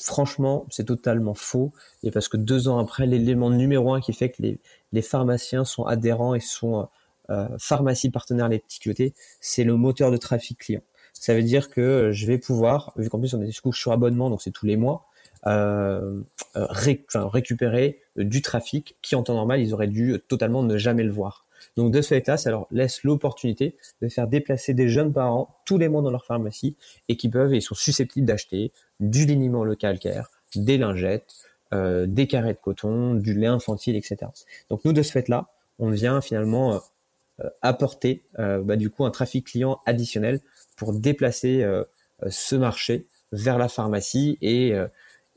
[0.02, 1.72] franchement, c'est totalement faux.
[2.04, 5.86] Et parce que deux ans après, l'élément numéro un qui fait que les, pharmaciens sont
[5.86, 6.88] adhérents et sont
[7.30, 8.80] euh, pharmacie partenaires les petits
[9.39, 10.82] c'est le moteur de trafic client.
[11.14, 14.41] Ça veut dire que je vais pouvoir, vu qu'en plus on est sur abonnement, donc
[14.41, 15.06] c'est tous les mois,
[15.45, 16.22] euh,
[16.56, 21.12] euh récupérer du trafic qui en temps normal ils auraient dû totalement ne jamais le
[21.12, 21.45] voir.
[21.78, 25.78] Donc de ce fait-là, ça leur laisse l'opportunité de faire déplacer des jeunes parents tous
[25.78, 26.76] les mois dans leur pharmacie
[27.07, 31.34] et qui peuvent et sont susceptibles d'acheter du liniment le calcaire, des lingettes,
[31.74, 34.17] euh, des carrés de coton, du lait infantile, etc.
[34.69, 35.47] Donc nous de ce fait-là,
[35.80, 36.82] on vient finalement
[37.39, 40.41] euh, apporter euh, bah, du coup un trafic client additionnel
[40.76, 41.63] pour déplacer
[42.28, 44.74] ce marché vers la pharmacie et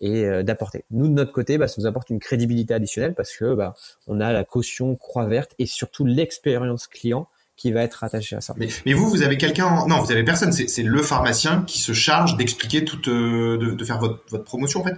[0.01, 0.85] et euh, d'apporter.
[0.91, 3.75] Nous de notre côté, bah, ça nous apporte une crédibilité additionnelle parce que bah,
[4.07, 8.41] on a la caution croix verte et surtout l'expérience client qui va être attachée à
[8.41, 8.53] ça.
[8.57, 10.51] Mais, mais vous, vous avez quelqu'un Non, vous avez personne.
[10.51, 14.81] C'est le pharmacien qui se charge d'expliquer toute, euh, de, de, faire votre, votre, promotion
[14.81, 14.97] en fait.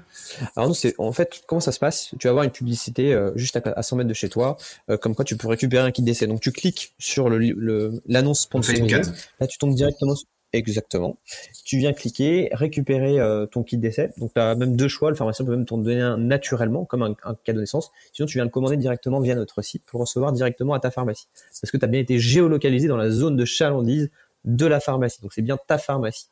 [0.57, 2.15] Alors c'est en fait comment ça se passe?
[2.19, 4.57] Tu vas avoir une publicité euh, juste à, 100 mètres de chez toi,
[5.03, 6.27] comme quoi tu peux récupérer un kit d'essai.
[6.27, 9.03] Donc tu cliques sur le l'annonce sponsorisée.
[9.39, 10.15] Là, tu tombes directement
[10.53, 11.19] Exactement.
[11.65, 14.13] Tu viens cliquer, récupérer euh, ton kit d'essai.
[14.17, 15.11] Donc tu as même deux choix.
[15.11, 17.91] Le pharmacien peut même t'en donner un naturellement, comme un, cadeau de naissance.
[18.13, 21.27] Sinon, tu viens le commander directement via notre site pour recevoir directement à ta pharmacie.
[21.61, 24.11] Parce que tu as bien été géolocalisé dans la zone de chalandise
[24.45, 25.21] de la pharmacie.
[25.21, 26.29] Donc c'est bien ta pharmacie.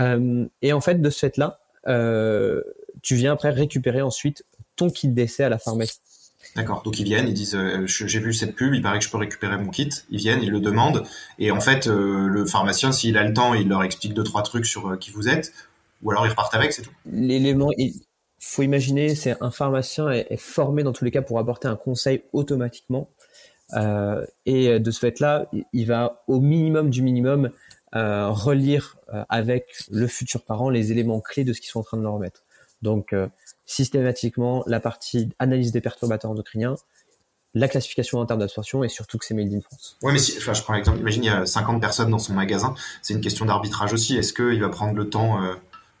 [0.00, 2.62] Euh, et en fait, de ce fait-là, euh,
[3.02, 4.44] tu viens après récupérer ensuite
[4.76, 6.00] ton kit d'essai à la pharmacie.
[6.56, 6.82] D'accord.
[6.82, 9.18] Donc ils viennent, ils disent euh, j'ai vu cette pub, il paraît que je peux
[9.18, 9.90] récupérer mon kit.
[10.10, 11.04] Ils viennent, ils le demandent,
[11.38, 14.42] et en fait euh, le pharmacien, s'il a le temps, il leur explique deux trois
[14.42, 15.52] trucs sur euh, qui vous êtes,
[16.02, 16.90] ou alors ils repartent avec, c'est tout.
[17.06, 17.94] L'élément, il
[18.40, 22.22] faut imaginer, c'est un pharmacien est, formé dans tous les cas pour apporter un conseil
[22.32, 23.08] automatiquement,
[24.46, 27.50] et de ce fait-là, il va au minimum du minimum
[27.92, 28.96] relire
[29.28, 32.14] avec le futur parent les éléments clés de ce qu'ils sont en train de leur
[32.14, 32.42] remettre.
[32.80, 33.14] Donc
[33.68, 36.74] systématiquement la partie analyse des perturbateurs endocriniens,
[37.54, 39.96] la classification en termes d'absorption et surtout que c'est made in France.
[40.02, 42.32] Ouais, mais si, enfin, je prends l'exemple, imagine il y a 50 personnes dans son
[42.32, 44.16] magasin, c'est une question d'arbitrage aussi.
[44.16, 45.54] Est-ce qu'il va prendre le temps euh,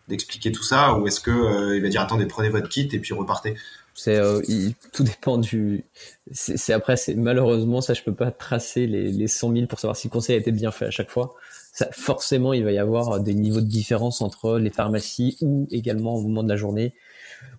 [0.08, 3.12] d'expliquer tout ça ou est-ce qu'il euh, va dire attendez, prenez votre kit et puis
[3.12, 3.54] repartez?
[3.94, 4.40] C'est euh,
[4.92, 5.84] tout dépend du
[6.32, 9.96] c'est après c'est malheureusement ça je peux pas tracer les, les 100 000 pour savoir
[9.96, 11.34] si le conseil a été bien fait à chaque fois
[11.72, 16.14] ça, forcément il va y avoir des niveaux de différence entre les pharmacies ou également
[16.14, 16.94] au moment de la journée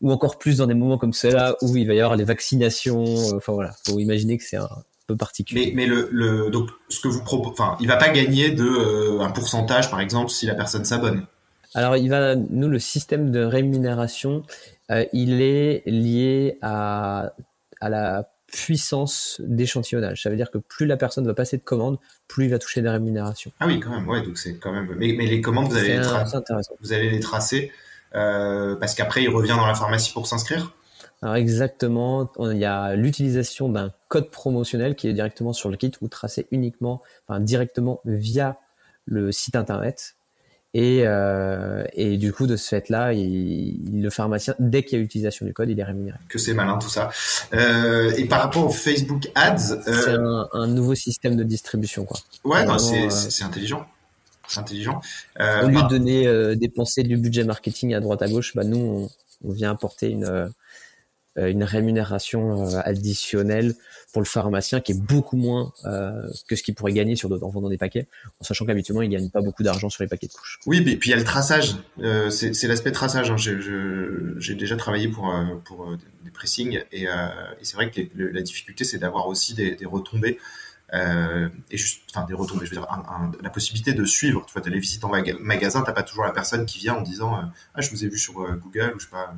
[0.02, 3.06] ou encore plus dans des moments comme ceux-là où il va y avoir les vaccinations.
[3.36, 4.70] Enfin voilà, faut imaginer que c'est un
[5.08, 5.74] peu particulier.
[5.76, 9.20] Mais, mais le, le, donc ce que vous proposez, enfin, il va pas gagner de
[9.20, 11.26] un pourcentage par exemple si la personne s'abonne.
[11.76, 14.44] Alors il va, nous le système de rémunération,
[15.14, 17.32] il est lié à
[17.82, 20.24] à la puissance d'échantillonnage.
[20.24, 22.82] Ça veut dire que plus la personne va passer de commandes, plus il va toucher
[22.82, 23.52] des rémunérations.
[23.60, 24.08] Ah oui, quand même.
[24.08, 24.94] Ouais, donc c'est quand même.
[24.98, 26.04] Mais, mais, les commandes, vous allez, les,
[26.82, 30.72] vous allez les tracer euh, parce qu'après, il revient dans la pharmacie pour s'inscrire.
[31.22, 35.92] Alors exactement, il y a l'utilisation d'un code promotionnel qui est directement sur le kit
[36.02, 38.56] ou tracé uniquement, enfin directement via
[39.06, 40.16] le site internet.
[40.76, 45.04] Et, euh, et du coup, de ce fait-là, il, le pharmacien, dès qu'il y a
[45.04, 46.18] utilisation du code, il est rémunéré.
[46.28, 47.10] Que c'est malin tout ça.
[47.54, 50.02] Euh, et par rapport au Facebook Ads, euh...
[50.04, 52.20] c'est un, un, nouveau système de distribution, quoi.
[52.44, 53.88] Ouais, euh, c'est intelligent.
[54.58, 55.02] Intelligent.
[55.40, 55.84] Euh, Au lieu bah...
[55.84, 59.10] de donner euh, dépenser du budget marketing à droite à gauche, bah nous, on,
[59.50, 60.52] on vient apporter une
[61.38, 63.74] une rémunération additionnelle
[64.12, 66.12] pour le pharmacien qui est beaucoup moins euh,
[66.48, 68.08] que ce qu'il pourrait gagner sur en vendant des paquets,
[68.42, 70.60] en sachant qu'habituellement il gagne pas beaucoup d'argent sur les paquets de couches.
[70.66, 71.76] Oui, et puis il y a le traçage.
[72.02, 73.32] Euh, c'est l'aspect traçage.
[73.32, 73.38] Hein.
[73.38, 77.28] J'ai déjà travaillé pour euh, pour euh, des pressings et, euh,
[77.62, 80.40] et c'est vrai que les, la difficulté c'est d'avoir aussi des, des retombées.
[80.94, 84.46] Euh, et juste, enfin des retombées, je veux dire, un, un, la possibilité de suivre.
[84.46, 85.10] Tu vois, as les visites en
[85.40, 88.18] magasin, t'as pas toujours la personne qui vient en disant ah je vous ai vu
[88.18, 89.36] sur Google ou je sais pas.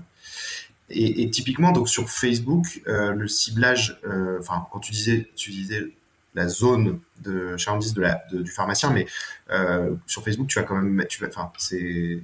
[0.93, 5.52] Et, et, typiquement, donc sur Facebook, euh, le ciblage, euh, enfin, quand tu disais, tu
[5.52, 5.84] disais
[6.34, 9.06] la zone de chalandise de la, de, du pharmacien, mais
[9.52, 12.22] euh, sur Facebook, tu vas quand même, tu vas, enfin, c'est,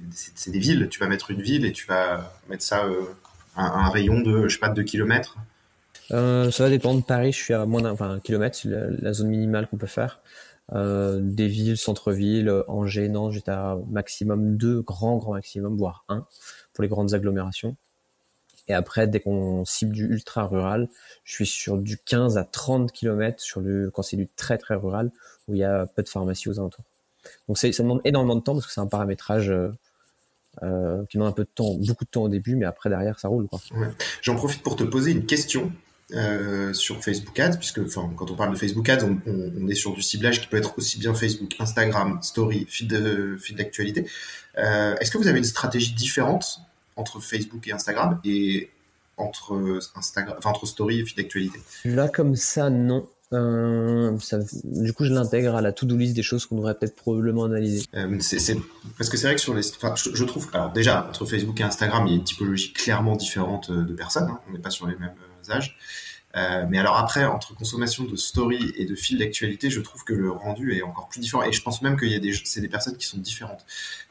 [0.50, 0.88] des villes.
[0.90, 3.02] Tu vas mettre une ville et tu vas mettre ça euh,
[3.56, 4.82] un, un, rayon de, je sais pas, de 2
[6.08, 6.50] km.
[6.52, 7.04] ça va dépendre.
[7.04, 10.20] Paris, je suis à moins d'un, enfin, kilomètre, c'est la, zone minimale qu'on peut faire.
[10.72, 16.26] des villes, centre-ville, Angers, Nantes, j'étais à maximum deux, grand, grand maximum, voire un,
[16.72, 17.76] pour les grandes agglomérations.
[18.68, 20.88] Et après, dès qu'on cible du ultra rural,
[21.24, 24.74] je suis sur du 15 à 30 km sur le, quand c'est du très très
[24.74, 25.10] rural,
[25.48, 26.84] où il y a peu de pharmacies aux alentours.
[27.48, 29.70] Donc ça demande énormément de temps parce que c'est un paramétrage euh,
[30.62, 33.18] euh, qui demande un peu de temps, beaucoup de temps au début, mais après derrière
[33.18, 33.48] ça roule.
[33.72, 33.88] Ouais.
[34.22, 35.72] J'en profite pour te poser une question.
[36.14, 39.68] Euh, sur Facebook Ads, puisque enfin, quand on parle de Facebook Ads, on, on, on,
[39.68, 42.88] est sur du ciblage qui peut être aussi bien Facebook, Instagram, Story, feed
[43.54, 44.06] d'actualité.
[44.56, 46.60] Euh, Est-ce que vous avez une stratégie différente
[46.96, 48.70] entre Facebook et Instagram et
[49.18, 51.58] entre Instagram, enfin entre Story et feed d'actualité?
[51.84, 53.06] Là, comme ça, non.
[53.34, 56.96] Euh, ça, du coup, je l'intègre à la to-do list des choses qu'on devrait peut-être
[56.96, 57.84] probablement analyser.
[57.92, 58.56] Euh, c'est,
[58.96, 61.60] parce que c'est vrai que sur les, enfin, je, je, trouve, alors déjà entre Facebook
[61.60, 64.30] et Instagram, il y a une typologie clairement différente de personnes.
[64.30, 65.12] Hein, on n'est pas sur les mêmes
[66.36, 70.12] Euh, mais alors après, entre consommation de story et de fil d'actualité, je trouve que
[70.12, 71.42] le rendu est encore plus différent.
[71.42, 73.64] Et je pense même qu'il y a des, c'est des personnes qui sont différentes.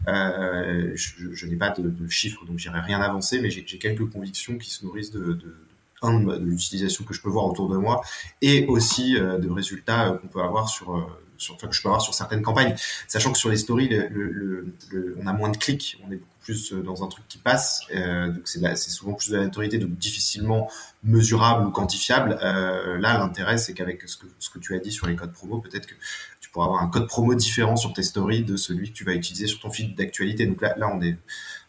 [0.08, 4.72] Euh, je, n'ai pas de, chiffres, donc j'irai rien avancer, mais j'ai quelques convictions qui
[4.72, 8.02] se nourrissent de, de l'utilisation que je peux voir autour de moi
[8.42, 11.08] et aussi euh, de résultats qu'on peut avoir sur
[11.38, 12.76] sur, enfin, que je peux avoir sur certaines campagnes,
[13.08, 16.18] sachant que sur les stories, le, le, le, on a moins de clics, on est
[16.18, 19.78] beaucoup plus dans un truc qui passe, euh, donc c'est souvent plus de la notoriété,
[19.80, 20.70] donc difficilement
[21.04, 22.38] mesurable ou quantifiable.
[22.42, 25.34] Euh, là, l'intérêt, c'est qu'avec ce que, ce que tu as dit sur les codes
[25.34, 25.96] promo, peut-être que
[26.40, 29.14] tu pourras avoir un code promo différent sur tes stories de celui que tu vas
[29.14, 30.46] utiliser sur ton fil d'actualité.
[30.46, 31.18] Donc là, là, on est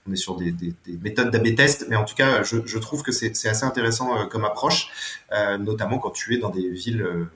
[0.08, 2.78] on est sur des, des, des méthodes d'AB test, mais en tout cas, je, je
[2.78, 4.88] trouve que c'est assez intéressant euh, comme approche,
[5.32, 7.30] euh, notamment quand tu es dans des villes euh,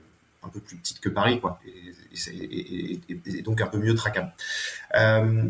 [0.45, 1.59] un peu plus petites que Paris, quoi.
[1.65, 4.33] Et, et, et, et, donc un peu mieux traquable.
[4.95, 5.45] Euh,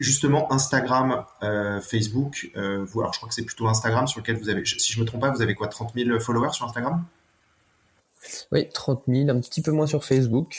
[0.00, 4.36] justement, Instagram, euh, Facebook, euh, vous, alors je crois que c'est plutôt Instagram sur lequel
[4.36, 7.04] vous avez, si je me trompe pas, vous avez quoi, 30 000 followers sur Instagram?
[8.52, 10.56] Oui, 30 000, un petit peu moins sur Facebook.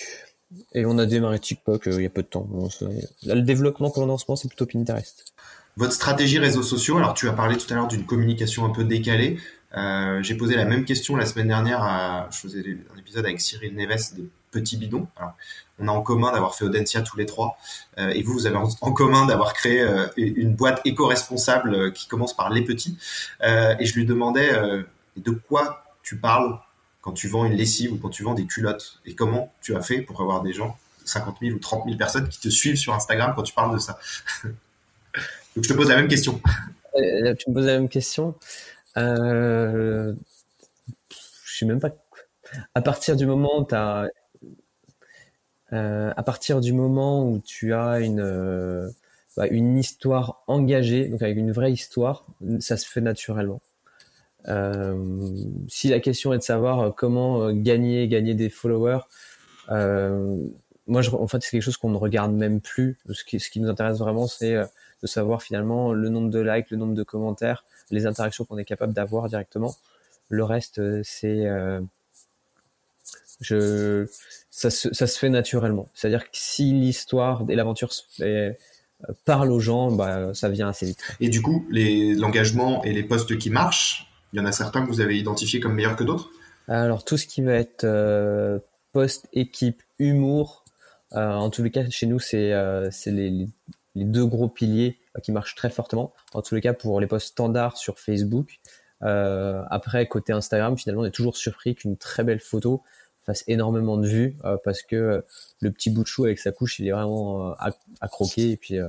[0.73, 2.47] Et on a démarré TikTok il y a peu de temps.
[3.23, 5.33] Là, le développement pour le lancement, c'est plutôt Pinterest.
[5.75, 8.83] Votre stratégie réseaux sociaux, alors tu as parlé tout à l'heure d'une communication un peu
[8.83, 9.37] décalée.
[9.75, 11.81] Euh, j'ai posé la même question la semaine dernière.
[11.81, 12.63] À, je faisais
[12.93, 15.07] un épisode avec Cyril Neves des petits bidons.
[15.17, 15.33] Alors,
[15.79, 17.57] on a en commun d'avoir fait Audencia tous les trois,
[17.99, 22.35] euh, et vous, vous avez en commun d'avoir créé euh, une boîte éco-responsable qui commence
[22.35, 22.97] par les petits.
[23.41, 24.51] Et je lui demandais
[25.17, 26.59] de quoi tu parles
[27.01, 29.81] quand tu vends une lessive ou quand tu vends des culottes, et comment tu as
[29.81, 32.93] fait pour avoir des gens 50 000 ou 30 000 personnes qui te suivent sur
[32.93, 33.99] Instagram quand tu parles de ça?
[34.43, 36.41] Donc je te pose la même question.
[36.95, 38.35] tu me poses la même question.
[38.97, 40.13] Euh,
[41.09, 41.91] je sais même pas.
[42.75, 44.09] À partir du moment où tu as,
[45.73, 48.89] euh, à partir du moment où tu as une euh,
[49.35, 52.25] bah, une histoire engagée, donc avec une vraie histoire,
[52.59, 53.61] ça se fait naturellement.
[54.47, 54.95] Euh,
[55.67, 59.01] si la question est de savoir comment gagner gagner des followers,
[60.89, 62.97] moi, en fait, c'est quelque chose qu'on ne regarde même plus.
[63.11, 66.71] Ce qui, ce qui nous intéresse vraiment, c'est de savoir finalement le nombre de likes,
[66.71, 69.75] le nombre de commentaires, les interactions qu'on est capable d'avoir directement.
[70.29, 71.47] Le reste, c'est
[73.39, 74.07] je
[74.51, 75.87] ça se, ça se fait naturellement.
[75.93, 77.91] C'est-à-dire que si l'histoire et l'aventure
[79.25, 80.99] parle aux gens, bah, ça vient assez vite.
[81.19, 84.91] Et du coup, l'engagement et les postes qui marchent, il y en a certains que
[84.91, 86.29] vous avez identifiés comme meilleurs que d'autres?
[86.67, 88.59] Alors, tout ce qui va être euh,
[88.91, 90.65] poste, équipe, humour,
[91.13, 93.47] euh, en tous les cas, chez nous, c'est euh, les,
[93.97, 96.13] les, deux gros piliers qui marchent très fortement.
[96.33, 98.59] En tous les cas, pour les postes standards sur Facebook.
[99.01, 102.83] après, côté Instagram, finalement, on est toujours surpris qu'une très belle photo
[103.27, 105.21] fasse énormément de vues euh, parce que euh,
[105.59, 107.69] le petit bout de chou avec sa couche, il est vraiment euh,
[107.99, 108.79] à, croquer et puis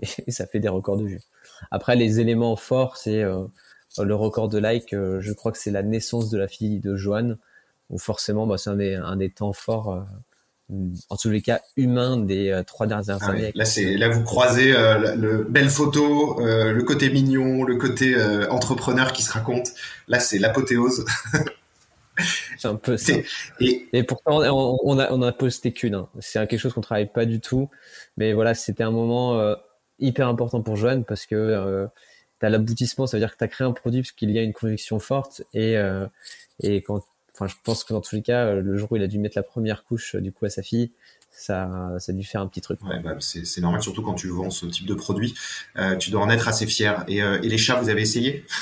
[0.28, 1.22] ça fait des records de vues.
[1.70, 4.90] Après, les éléments forts, c'est le record de like.
[4.90, 7.38] je crois que c'est la naissance de la fille de Joanne,
[7.88, 10.04] où forcément, bah, c'est un des temps forts
[10.70, 13.52] en tous les cas humains des trois dernières ah années.
[13.54, 18.16] là, c'est là vous croisez le belle photo, le côté mignon, le côté
[18.50, 19.68] entrepreneur qui se raconte.
[20.08, 21.04] Là, c'est l'apothéose.
[22.58, 23.12] C'est un peu ça.
[23.60, 25.94] Et, pourtant, on, a, on a posté qu'une.
[25.94, 26.08] Hein.
[26.20, 27.68] C'est quelque chose qu'on travaille pas du tout.
[28.16, 29.54] Mais voilà, c'était un moment euh,
[29.98, 31.86] hyper important pour Joanne parce que euh,
[32.40, 34.38] tu as l'aboutissement, ça veut dire que tu as créé un produit parce qu'il y
[34.38, 35.42] a une conviction forte.
[35.52, 36.06] Et, euh,
[36.60, 37.04] et quand,
[37.36, 39.36] enfin, je pense que dans tous les cas, le jour où il a dû mettre
[39.36, 40.90] la première couche du coup à sa fille,
[41.30, 42.82] ça, ça a dû faire un petit truc.
[42.82, 45.34] Ouais, bah, c'est normal, surtout quand tu vends ce type de produit.
[45.98, 47.04] tu dois en être assez fier.
[47.08, 48.44] Et, et les chats, vous avez essayé?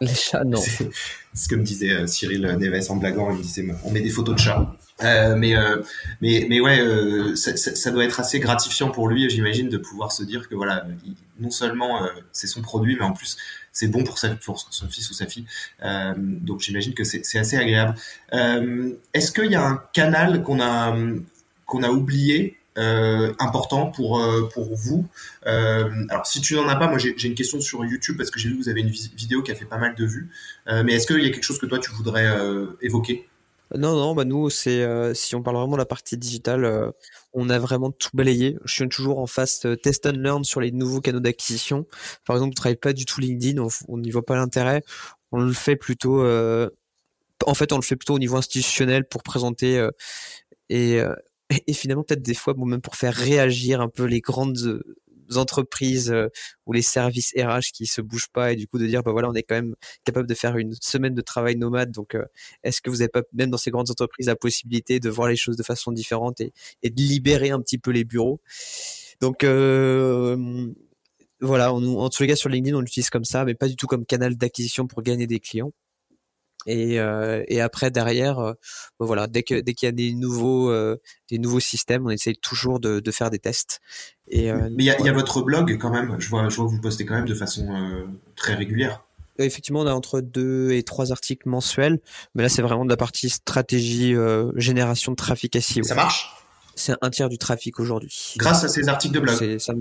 [0.00, 0.58] Les chats, non.
[0.58, 0.88] C'est
[1.34, 3.30] ce que me disait euh, Cyril Neves en blaguant.
[3.32, 4.74] Il me disait, on met des photos de chats.
[5.02, 5.82] Euh, mais, euh,
[6.20, 10.12] mais, mais ouais, euh, ça, ça, doit être assez gratifiant pour lui, j'imagine, de pouvoir
[10.12, 10.86] se dire que voilà,
[11.38, 13.36] non seulement c'est son produit, mais en plus
[13.72, 15.46] c'est bon pour, sa, son fils ou sa fille.
[16.16, 17.94] donc j'imagine que c'est assez agréable.
[18.32, 20.94] Est-ce qu'il y a un canal qu'on a
[21.82, 25.06] a oublié euh, important pour euh, pour vous?
[25.46, 28.38] Euh, alors si tu n'en as pas, moi j'ai une question sur YouTube parce que
[28.38, 30.30] j'ai vu que vous avez une vidéo qui a fait pas mal de vues.
[30.66, 32.26] mais est-ce qu'il y a quelque chose que toi tu voudrais
[32.80, 33.29] évoquer?
[33.76, 36.92] Non, non, bah nous, c'est si on parle vraiment de la partie digitale,
[37.32, 38.58] on a vraiment tout balayé.
[38.64, 41.86] Je suis toujours en phase test and learn sur les nouveaux canaux d'acquisition.
[42.26, 44.82] Par exemple, on travaille pas du tout LinkedIn, on n'y voit pas l'intérêt.
[45.32, 49.88] On le fait plutôt, en fait, on le fait plutôt au niveau institutionnel pour présenter
[50.68, 51.00] et
[51.66, 54.96] et, finalement peut-être des fois bon, même pour faire réagir un peu les grandes euh,
[55.38, 56.28] entreprises euh,
[56.66, 59.28] ou les services RH qui se bougent pas et du coup de dire bah voilà
[59.28, 59.74] on est quand même
[60.04, 61.90] capable de faire une semaine de travail nomade.
[61.90, 62.24] Donc euh,
[62.62, 65.36] est-ce que vous n'avez pas même dans ces grandes entreprises la possibilité de voir les
[65.36, 66.52] choses de façon différente et,
[66.82, 68.40] de libérer un petit peu les bureaux?
[69.20, 69.44] Donc
[71.42, 73.76] voilà on, en tous les cas sur LinkedIn on l'utilise comme ça mais pas du
[73.76, 75.72] tout comme canal d'acquisition pour gagner des clients
[76.66, 78.52] et, euh, et après derrière, euh,
[78.98, 81.00] voilà, dès que dès qu'il y a des nouveaux euh,
[81.30, 83.80] des nouveaux systèmes, on essaye toujours de, de faire des tests.
[84.28, 86.16] Et, Mais il y, a, y a votre blog quand même.
[86.18, 87.66] Je vois, je vois que vous postez quand même de façon
[88.36, 89.02] très régulière.
[89.38, 91.98] Effectivement, on a entre deux et trois articles mensuels,
[92.34, 94.14] mais là c'est vraiment de la partie stratégie
[94.54, 95.82] génération de trafic SEO.
[95.82, 96.36] Ça marche?
[96.76, 98.34] C'est un tiers du trafic aujourd'hui.
[98.36, 99.58] Grâce à ces articles de blog.
[99.58, 99.72] Ça,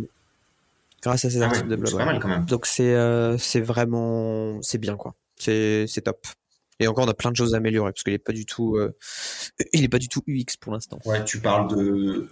[1.03, 1.91] grâce à ces ah articles de blog.
[1.91, 2.45] C'est pas mal quand même.
[2.45, 2.95] Donc c'est
[3.37, 5.13] c'est vraiment c'est bien quoi.
[5.35, 6.25] C'est c'est top.
[6.79, 8.77] Et encore, on a plein de choses à améliorer parce qu'il n'est pas du tout,
[8.77, 8.95] euh,
[9.73, 10.99] il est pas du tout UX pour l'instant.
[11.05, 12.29] Ouais, tu parles de.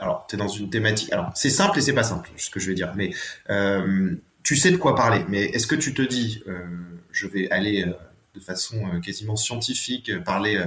[0.00, 1.12] alors, tu es dans une thématique.
[1.12, 2.94] Alors, c'est simple et c'est pas simple, ce que je vais dire.
[2.96, 3.10] Mais
[3.50, 5.22] euh, tu sais de quoi parler.
[5.28, 6.66] Mais est-ce que tu te dis, euh,
[7.12, 7.84] je vais aller
[8.34, 10.64] de façon quasiment scientifique parler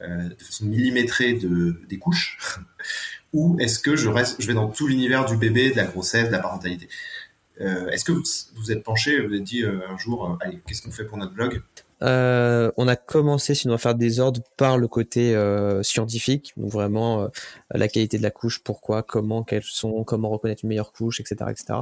[0.00, 2.38] de façon millimétrée de des couches,
[3.32, 6.26] ou est-ce que je reste, je vais dans tout l'univers du bébé, de la grossesse,
[6.26, 6.88] de la parentalité?
[7.58, 8.22] est-ce que vous
[8.56, 11.32] vous êtes penché, vous vous êtes dit un jour, allez, qu'est-ce qu'on fait pour notre
[11.32, 11.62] blog?
[12.02, 16.70] Euh, on a commencé sinon à faire des ordres par le côté euh, scientifique, donc
[16.70, 17.28] vraiment euh,
[17.70, 21.50] la qualité de la couche, pourquoi, comment, quelles sont, comment reconnaître une meilleure couche, etc.,
[21.50, 21.80] etc.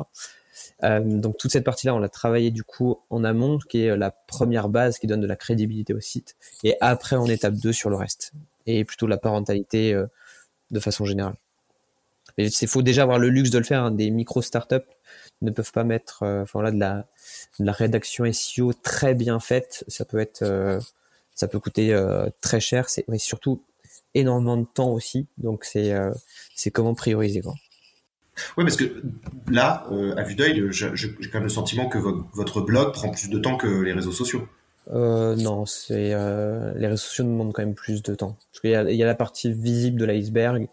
[1.02, 4.68] donc toute cette partie-là, on l'a travaillé du coup en amont, qui est la première
[4.68, 7.96] base qui donne de la crédibilité au site, et après en étape 2 sur le
[7.96, 8.32] reste,
[8.66, 10.00] et plutôt la parentalité
[10.70, 11.34] de façon générale.
[12.38, 13.84] Mais il faut déjà avoir le luxe de le faire.
[13.84, 13.90] Hein.
[13.90, 14.76] Des micro startups
[15.42, 17.06] ne peuvent pas mettre, euh, enfin là, de la,
[17.58, 19.84] de la rédaction SEO très bien faite.
[19.88, 20.80] Ça peut être, euh,
[21.34, 22.88] ça peut coûter euh, très cher.
[22.88, 23.62] C'est, mais surtout
[24.14, 25.26] énormément de temps aussi.
[25.38, 25.92] Donc c'est,
[26.54, 27.54] c'est comment prioriser quoi.
[28.56, 29.02] Oui, parce que
[29.48, 30.90] là, à vue d'œil, j'ai
[31.30, 34.48] quand même le sentiment que votre blog prend plus de temps que les réseaux sociaux.
[34.90, 36.10] Euh, non, c'est
[36.76, 38.36] les réseaux sociaux demandent quand même plus de temps.
[38.52, 40.68] Parce qu'il y a la partie visible de l'iceberg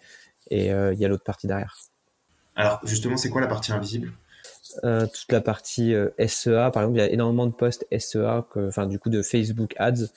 [0.49, 1.77] et il y a l'autre partie derrière.
[2.55, 4.11] Alors justement, c'est quoi la partie invisible?
[4.83, 6.71] Euh, toute la partie euh, SEA.
[6.71, 10.07] Par exemple, il y a énormément de posts SEA, enfin du coup de Facebook Ads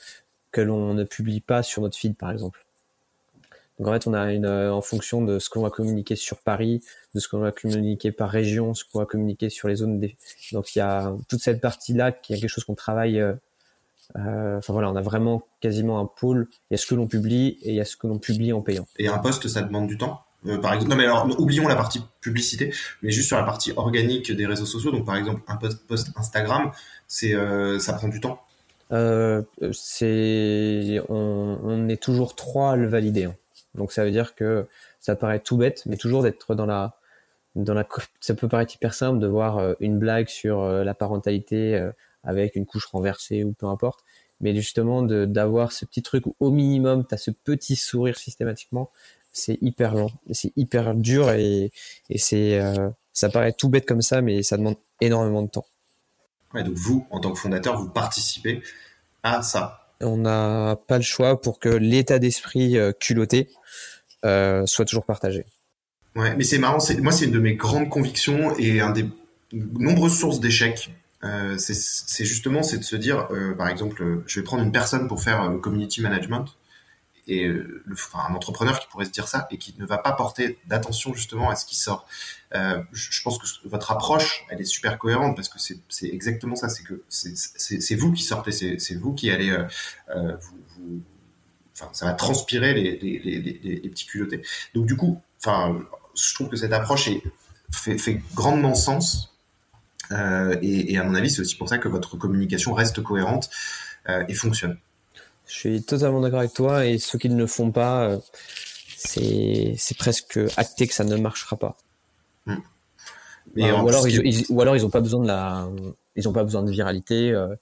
[0.53, 2.65] que l'on ne publie pas sur notre feed, par exemple.
[3.79, 6.83] Donc en fait, on a une, en fonction de ce qu'on va communiquer sur Paris,
[7.15, 9.99] de ce qu'on va communiquer par région, ce qu'on va communiquer sur les zones.
[9.99, 10.17] Des...
[10.53, 13.21] Donc il y a toute cette partie-là qui est quelque chose qu'on travaille.
[14.15, 16.47] Enfin voilà, on a vraiment quasiment un pôle.
[16.71, 18.53] Il y a ce que l'on publie et il y a ce que l'on publie
[18.53, 18.87] en payant.
[18.97, 20.25] Et un poste, ça demande du temps?
[20.47, 22.73] Euh, par exemple, non mais alors oublions la partie publicité,
[23.03, 24.91] mais juste sur la partie organique des réseaux sociaux.
[24.91, 26.71] Donc par exemple un post, Instagram,
[27.09, 28.41] c'est euh, ça prend du temps?
[28.93, 29.43] Euh,
[29.73, 33.25] c'est on, est toujours trois à le valider.
[33.25, 33.35] Hein.
[33.75, 34.67] Donc ça veut dire que
[35.01, 36.95] ça paraît tout bête, mais toujours d'être dans la
[37.55, 37.87] dans la
[38.21, 41.91] ça peut paraître hyper simple de voir une blague sur la parentalité
[42.25, 44.01] avec une couche renversée ou peu importe,
[44.41, 48.91] mais justement d'avoir ce petit truc où au minimum tu as ce petit sourire systématiquement,
[49.35, 51.73] c'est hyper lent, c'est hyper dur et,
[52.09, 55.67] et c'est, euh, ça paraît tout bête comme ça, mais ça demande énormément de temps.
[56.55, 58.63] Ouais, donc vous, en tant que fondateur, vous participez
[59.25, 59.91] à ça.
[60.01, 63.51] On n'a pas le choix pour que l'état d'esprit euh, culotté
[64.25, 65.45] euh, soit toujours partagé.
[66.15, 66.79] Ouais, mais c'est marrant.
[66.79, 69.05] C'est, moi, c'est une de mes grandes convictions et un des
[69.53, 70.91] nombreuses sources d'échecs.
[71.25, 73.29] Euh, c'est, c'est justement, c'est de se dire,
[73.59, 76.47] par exemple, je vais prendre une personne pour faire le community management
[77.27, 79.99] et euh, le, enfin, un entrepreneur qui pourrait se dire ça et qui ne va
[79.99, 82.07] pas porter d'attention justement à ce qui sort.
[82.55, 86.69] Euh, je, pense que votre approche, elle est super cohérente parce que c'est exactement ça.
[86.69, 89.65] C'est que c'est vous qui sortez, c'est vous qui allez euh,
[90.11, 91.03] euh, vous, vous,
[91.73, 94.43] enfin, ça va transpirer les, les, les, les, petits culottés.
[94.75, 95.81] Donc du coup, enfin,
[96.15, 97.23] je trouve que cette approche est,
[97.71, 99.31] fait, fait grandement sens.
[100.13, 103.51] Euh, et, et, à mon avis, c'est aussi pour ça que votre communication reste cohérente
[104.09, 104.77] euh, et fonctionne.
[105.47, 108.19] Je suis totalement d'accord avec toi et ceux qui ne le font pas, euh,
[108.97, 111.77] c'est c'est presque acté que ça ne marchera pas.
[112.47, 112.57] Hmm.
[113.55, 115.69] Mais ou, alors ils, ou alors ils ont pas besoin de la,
[116.17, 117.31] ils ont pas besoin de viralité.
[117.33, 117.55] Euh,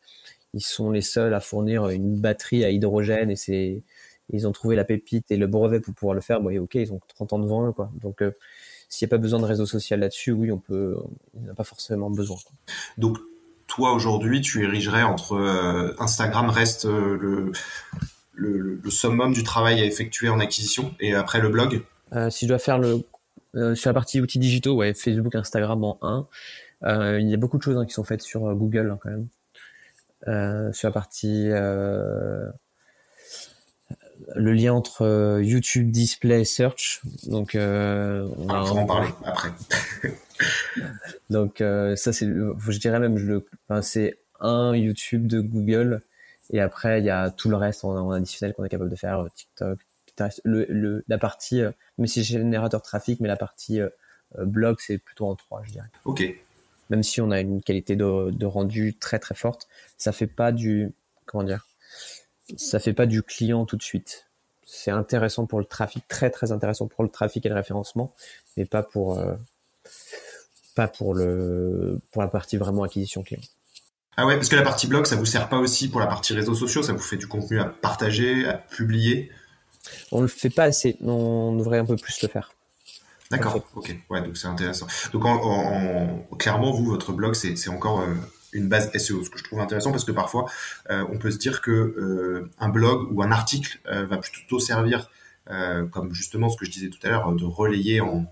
[0.55, 3.83] ils sont les seuls à fournir une batterie à hydrogène et c'est
[4.31, 6.41] ils ont trouvé la pépite et le brevet pour pouvoir le faire.
[6.41, 7.91] Bon, ok, ils ont 30 ans devant eux, quoi.
[8.01, 8.33] Donc, euh,
[8.89, 10.97] s'il n'y a pas besoin de réseau social là-dessus, oui, on peut,
[11.35, 12.37] on n'a pas forcément besoin.
[12.37, 12.53] Quoi.
[12.99, 13.19] Donc,
[13.73, 17.17] toi aujourd'hui tu érigerais entre euh, Instagram reste euh,
[18.35, 21.81] le, le, summum du travail à effectuer en acquisition et après le blog?
[22.13, 23.03] Euh, Si je dois faire le
[23.75, 27.19] sur la partie outils digitaux, ouais, Facebook, Instagram en 1.
[27.19, 30.73] il y a beaucoup de choses hein, qui sont faites sur Google hein, quand même.
[30.73, 31.49] sur la partie
[34.35, 37.03] le lien entre YouTube Display Search.
[37.27, 39.51] Donc, on, va en parler après.
[41.31, 46.03] Donc euh, ça c'est, je dirais même, je le, enfin, c'est un YouTube de Google
[46.51, 49.21] et après il y a tout le reste en, additionnel qu'on est capable de faire,
[49.21, 49.79] euh, TikTok,
[50.45, 53.81] le, le, la partie, euh, mais c'est générateur de trafic, mais la partie
[54.39, 55.89] blog c'est plutôt en trois, je dirais.
[56.05, 56.23] Ok.
[56.91, 60.53] Même si on a une qualité de, de rendu très très forte, ça fait pas
[60.53, 60.93] du,
[61.25, 61.67] comment dire,
[62.57, 64.27] ça fait pas du client tout de suite
[64.75, 68.15] c'est intéressant pour le trafic, très très intéressant pour le trafic et le référencement,
[68.57, 69.23] mais pas pour
[70.75, 73.43] pas pour le pour la partie vraiment acquisition client.
[74.17, 76.35] Ah ouais, parce que la partie blog, ça vous sert pas aussi pour la partie
[76.35, 79.31] réseaux sociaux, ça vous fait du contenu à partager, à publier?
[80.11, 82.53] On le fait pas assez, on devrait un peu plus le faire.
[83.31, 84.87] D'accord, ok, ouais, donc c'est intéressant.
[85.15, 88.15] Donc en, clairement, vous, votre blog, c'est encore euh,
[88.53, 90.45] une base SEO, ce que je trouve intéressant parce que parfois,
[90.91, 95.11] euh, on peut se dire que euh, un blog ou un article va plutôt servir,
[95.91, 98.27] comme justement ce que je disais tout à l'heure, de relayer en,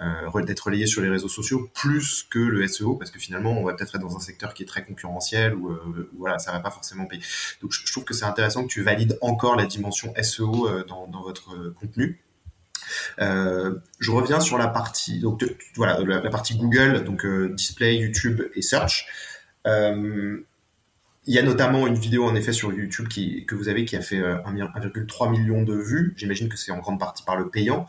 [0.00, 3.64] euh, d'être relayé sur les réseaux sociaux plus que le SEO parce que finalement on
[3.64, 6.60] va peut-être être dans un secteur qui est très concurrentiel ou euh, voilà ça va
[6.60, 7.22] pas forcément payer
[7.60, 11.08] donc je, trouve que c'est intéressant que tu valides encore la dimension SEO euh, dans,
[11.08, 12.20] dans, votre contenu
[13.20, 15.44] euh, je reviens sur la partie donc
[15.74, 19.06] voilà la, partie Google donc display YouTube et search
[19.66, 23.96] il y a notamment une vidéo en effet sur YouTube qui, que vous avez qui
[23.96, 26.14] a fait 1,3 million de vues.
[26.16, 27.86] J'imagine que c'est en grande partie par le payant.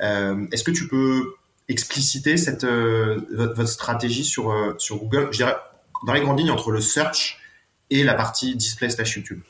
[0.00, 1.36] Est-ce que tu peux
[1.70, 5.56] expliciter cette, euh, votre, stratégie sur, euh, sur Google, je dirais,
[6.04, 7.38] dans les grandes lignes, entre le search
[7.90, 9.40] et la partie display slash YouTube?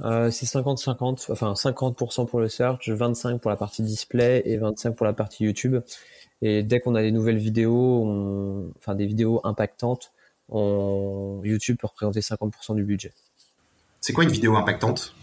[0.00, 4.94] Euh, c'est 50-50, enfin 50% pour le search, 25% pour la partie display et 25%
[4.94, 5.82] pour la partie YouTube.
[6.42, 10.10] Et dès qu'on a des nouvelles vidéos, enfin des vidéos impactantes,
[10.48, 11.42] on...
[11.44, 13.12] YouTube peut représenter 50% du budget.
[14.00, 15.14] C'est quoi une vidéo impactante?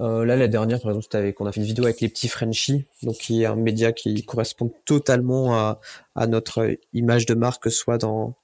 [0.00, 2.28] Euh, là, la dernière, par exemple, c'était qu'on a fait une vidéo avec les petits
[2.28, 5.80] Frenchies, donc qui est un média qui correspond totalement à,
[6.14, 8.36] à notre image de marque, que ce soit dans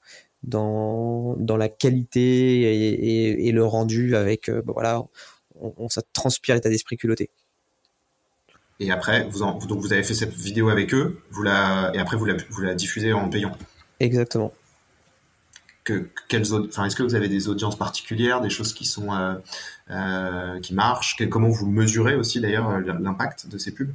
[0.42, 5.02] dans dans la qualité et, et, et le rendu, avec euh, bah voilà,
[5.60, 7.30] on, ça transpire l'état d'esprit culotté.
[8.80, 11.98] Et après, vous en, donc vous avez fait cette vidéo avec eux, vous la et
[11.98, 13.56] après vous la vous la diffusez en payant.
[14.00, 14.52] Exactement.
[15.90, 19.08] Enfin, est-ce que vous avez des audiences particulières, des choses qui sont
[20.62, 23.92] qui marchent, comment vous mesurez aussi d'ailleurs l'impact de ces pubs?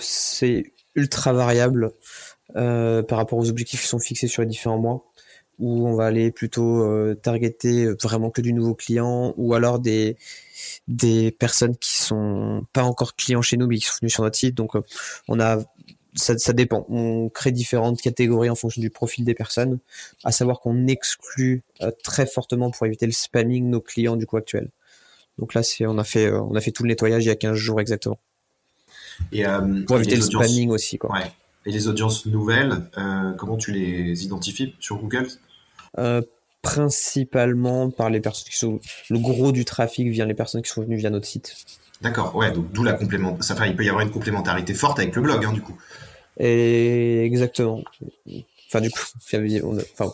[0.00, 1.92] C'est ultra variable
[2.54, 5.04] par rapport aux objectifs qui sont fixés sur les différents mois
[5.58, 10.16] où on va aller plutôt euh, targeter vraiment que du nouveau client ou alors des
[10.86, 14.36] des personnes qui sont pas encore clients chez nous mais qui sont venus sur notre
[14.36, 14.54] site.
[14.54, 14.82] Donc euh,
[15.28, 15.58] on a
[16.18, 16.84] ça, ça, dépend.
[16.88, 19.78] On crée différentes catégories en fonction du profil des personnes,
[20.24, 24.36] à savoir qu'on exclut euh, très fortement pour éviter le spamming nos clients du coup
[24.36, 24.68] actuels.
[25.38, 27.36] Donc là, c'est on a fait on a fait tout le nettoyage il y a
[27.36, 28.18] 15 jours exactement.
[29.32, 29.44] Et
[29.86, 31.12] pour éviter le spamming aussi quoi.
[31.12, 31.32] Ouais.
[31.66, 32.82] Et les audiences nouvelles,
[33.36, 35.28] comment tu les identifies sur Google?
[35.98, 36.22] Euh,
[36.62, 40.82] principalement par les personnes qui sont le gros du trafic vient les personnes qui sont
[40.82, 41.54] venues via notre site.
[42.00, 43.40] D'accord, ouais, donc d'où la complément.
[43.40, 45.76] Ça fait, il peut y avoir une complémentarité forte avec le blog, hein, du coup.
[46.38, 47.82] Et exactement.
[48.68, 49.00] Enfin, du coup,
[49.98, 50.12] enfin,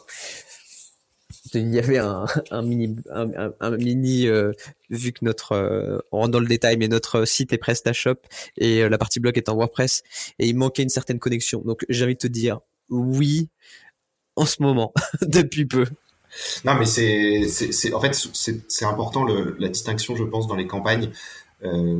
[1.54, 2.26] il y avait un,
[2.62, 4.52] mini, un, mini euh,
[4.90, 8.16] vu que notre, euh, on le détail, mais notre site est PrestaShop
[8.56, 10.02] et la partie blog est en WordPress
[10.38, 11.60] et il manquait une certaine connexion.
[11.60, 12.60] Donc, j'ai envie de te dire,
[12.90, 13.48] oui,
[14.36, 15.86] en ce moment, depuis peu.
[16.64, 18.14] Non, mais c'est, en fait,
[18.68, 21.10] c'est important le, la distinction, je pense, dans les campagnes, euh,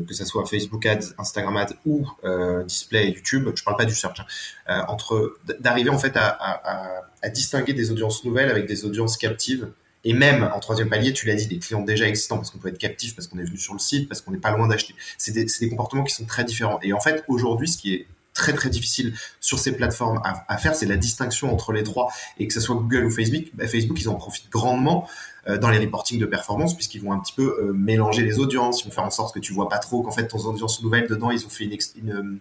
[0.06, 3.50] que ça soit Facebook Ads, Instagram Ads ou euh, Display YouTube.
[3.54, 4.26] Je parle pas du search, hein,
[4.70, 7.02] euh, entre d'arriver en fait à,
[7.32, 9.70] distinguer des audiences nouvelles avec des audiences captives.
[10.06, 12.68] Et même en troisième palier, tu l'as dit, des clients déjà existants, parce qu'on peut
[12.68, 14.94] être captif, parce qu'on est venu sur le site, parce qu'on n'est pas loin d'acheter.
[15.16, 16.78] C'est des, des comportements qui sont très différents.
[16.82, 20.74] Et en fait, aujourd'hui, ce qui est très très difficile sur ces plateformes à, faire,
[20.74, 23.98] c'est la distinction entre les trois et que ce soit Google ou Facebook, bah, Facebook
[24.00, 27.56] ils en profitent grandement euh, dans les reportings de performance puisqu'ils vont un petit peu
[27.60, 30.10] euh, mélanger les audiences, ils vont faire en sorte que tu vois pas trop qu'en
[30.10, 32.40] fait ton audience nouvelle dedans ils ont fait une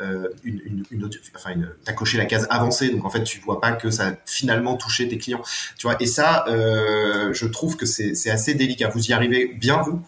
[0.00, 2.90] euh, une, une, une enfin t'as coché la case avancée.
[2.90, 5.42] Donc en fait tu vois pas que ça a finalement touché tes clients,
[5.78, 8.88] tu vois et ça je trouve que c'est assez délicat.
[8.88, 10.00] Vous y arrivez bien vous?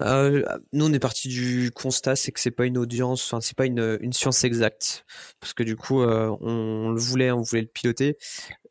[0.00, 3.56] Euh, nous, on est parti du constat, c'est que c'est pas une audience, enfin c'est
[3.56, 5.04] pas une, une, science exacte,
[5.40, 8.16] parce que du coup, euh, on, le voulait, on voulait le piloter.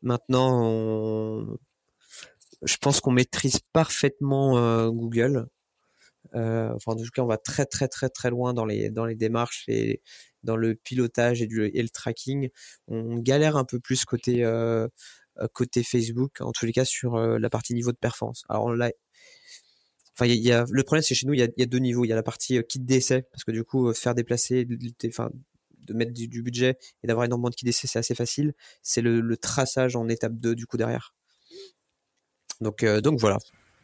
[0.02, 1.58] Maintenant, on...
[2.62, 5.46] je pense qu'on maîtrise parfaitement euh, Google.
[6.34, 9.64] Euh, enfin, en tout cas, on va très très très très loin dans les démarches
[9.68, 10.02] et
[10.42, 12.48] dans le pilotage et, du, et le tracking.
[12.88, 14.44] On galère un peu plus côté
[15.52, 18.44] côté Facebook, en tous les cas sur la partie niveau de performance.
[18.48, 18.90] Alors là,
[20.20, 22.04] le problème, c'est chez nous, il y a, deux niveaux.
[22.04, 24.64] Il y a la partie euh, kit d'essai, parce que du coup, euh, faire déplacer,
[24.64, 28.54] de mettre du, budget et d'avoir énormément de kit d'essai, c'est assez facile.
[28.82, 31.14] C'est le, le, traçage en étape 2, du coup, derrière.
[32.62, 33.38] Donc, euh, donc voilà.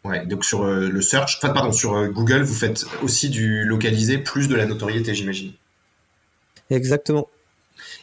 [0.04, 4.48] Ouais, donc sur le search, enfin, pardon, sur Google, vous faites aussi du localisé, plus
[4.48, 5.52] de la notoriété, j'imagine.
[6.70, 7.28] Exactement.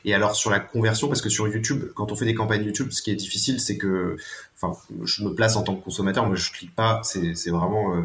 [0.05, 2.91] Et alors sur la conversion, parce que sur YouTube, quand on fait des campagnes YouTube,
[2.91, 4.17] ce qui est difficile, c'est que,
[4.55, 8.01] enfin, je me place en tant que consommateur, moi je clique pas, c'est vraiment euh,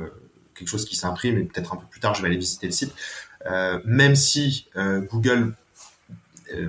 [0.55, 2.73] quelque chose qui s'imprime et peut-être un peu plus tard je vais aller visiter le
[2.73, 2.95] site.
[3.47, 5.55] Euh, même si euh, Google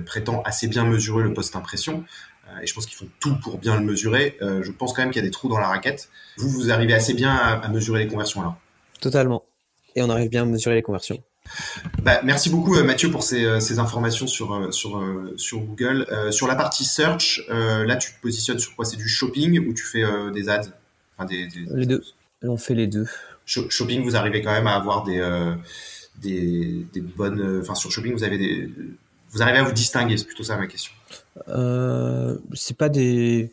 [0.06, 2.04] prétend assez bien mesurer le post-impression,
[2.60, 5.22] et je pense qu'ils font tout pour bien le mesurer, je pense quand même qu'il
[5.22, 6.08] y a des trous dans la raquette.
[6.36, 8.56] Vous, vous arrivez assez bien à, à mesurer les conversions là.
[9.00, 9.42] Totalement.
[9.94, 11.22] Et on arrive bien à mesurer les conversions.
[12.02, 15.02] Bah, merci beaucoup euh, Mathieu pour ces, euh, ces informations sur, euh, sur,
[15.36, 16.06] sur Google.
[16.30, 18.84] sur la partie search, là tu te positionnes sur quoi?
[18.84, 20.62] C'est du shopping ou tu fais des ads?
[21.16, 22.02] Enfin, des, Les deux.
[22.42, 23.06] On fait les deux.
[23.46, 25.20] shopping, vous arrivez quand même à avoir des,
[26.20, 27.60] des, des, bonnes.
[27.60, 28.70] Enfin sur shopping, vous avez des.
[29.32, 30.92] Vous arrivez à vous distinguer, c'est plutôt ça ma question.
[31.48, 33.52] Euh, c'est pas des.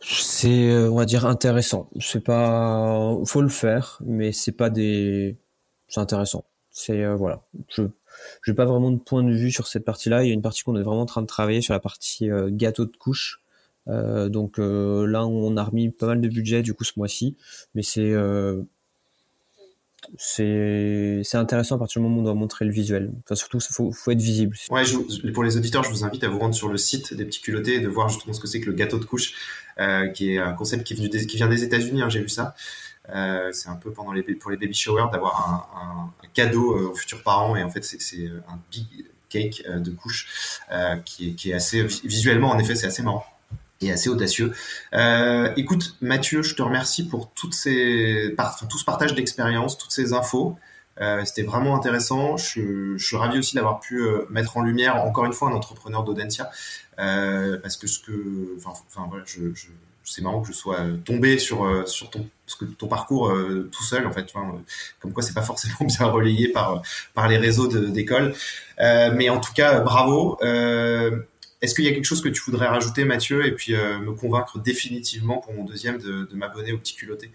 [0.00, 1.88] C'est, on va dire, intéressant.
[2.00, 3.16] C'est pas.
[3.24, 5.36] Faut le faire, mais c'est pas des.
[5.88, 6.44] C'est intéressant.
[6.70, 7.82] C'est euh, voilà, je
[8.46, 10.24] n'ai pas vraiment de point de vue sur cette partie-là.
[10.24, 12.30] Il y a une partie qu'on est vraiment en train de travailler sur la partie
[12.30, 13.40] euh, gâteau de couche.
[13.88, 17.38] Euh, donc là, on a remis pas mal de budget du coup ce mois-ci,
[17.74, 18.12] mais c'est
[20.16, 23.12] c'est intéressant à partir du moment où on doit montrer le visuel.
[23.32, 24.56] Surtout, il faut, faut, être visible.
[24.70, 24.82] Ouais,
[25.32, 27.74] pour les auditeurs, je vous invite à vous rendre sur le site des petits culottés
[27.74, 29.34] et de voir justement ce que c'est que le gâteau de couche,
[30.14, 32.02] qui est un concept qui, vient des États-Unis.
[32.02, 32.54] Hein, J'ai vu ça.
[33.14, 36.90] Euh, c'est un peu pendant les, pour les baby showers d'avoir un, un, cadeau euh,
[36.90, 38.86] aux futurs parents et en fait c'est euh, un big
[39.28, 40.60] cake de couche
[41.04, 43.24] qui, est, qui est assez visuellement en effet c'est assez marrant
[43.80, 44.52] et assez audacieux.
[44.94, 49.92] Euh, écoute, Mathieu, je te remercie pour toutes ces, par, tout ce partage d'expérience, toutes
[49.92, 50.56] ces infos.
[51.00, 52.36] Euh, C'était vraiment intéressant.
[52.36, 56.04] Je, je, suis ravi aussi d'avoir pu mettre en lumière encore une fois un entrepreneur
[56.04, 56.50] d'Audencia,
[56.98, 59.66] euh, parce que ce que, enfin, voilà, je, je,
[60.04, 63.82] c'est marrant que je sois tombé sur sur ton parce que ton parcours euh, tout
[63.82, 64.46] seul en fait tu vois,
[65.00, 66.82] comme quoi c'est pas forcément bien relayé par
[67.12, 68.34] par les réseaux d'école
[68.80, 71.18] euh, mais en tout cas bravo euh,
[71.62, 74.58] Est-ce qu'il y a quelque chose que tu voudrais rajouter, Mathieu, et puis me convaincre
[74.58, 77.30] définitivement pour mon deuxième de, m'abonner au petit culotté?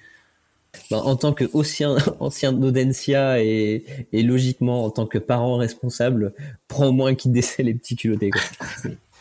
[0.89, 3.83] Ben, en tant que ancien, d'Audencia et,
[4.13, 6.33] et logiquement en tant que parent responsable,
[6.67, 8.31] prends au moins kit d'essai les petits culottés.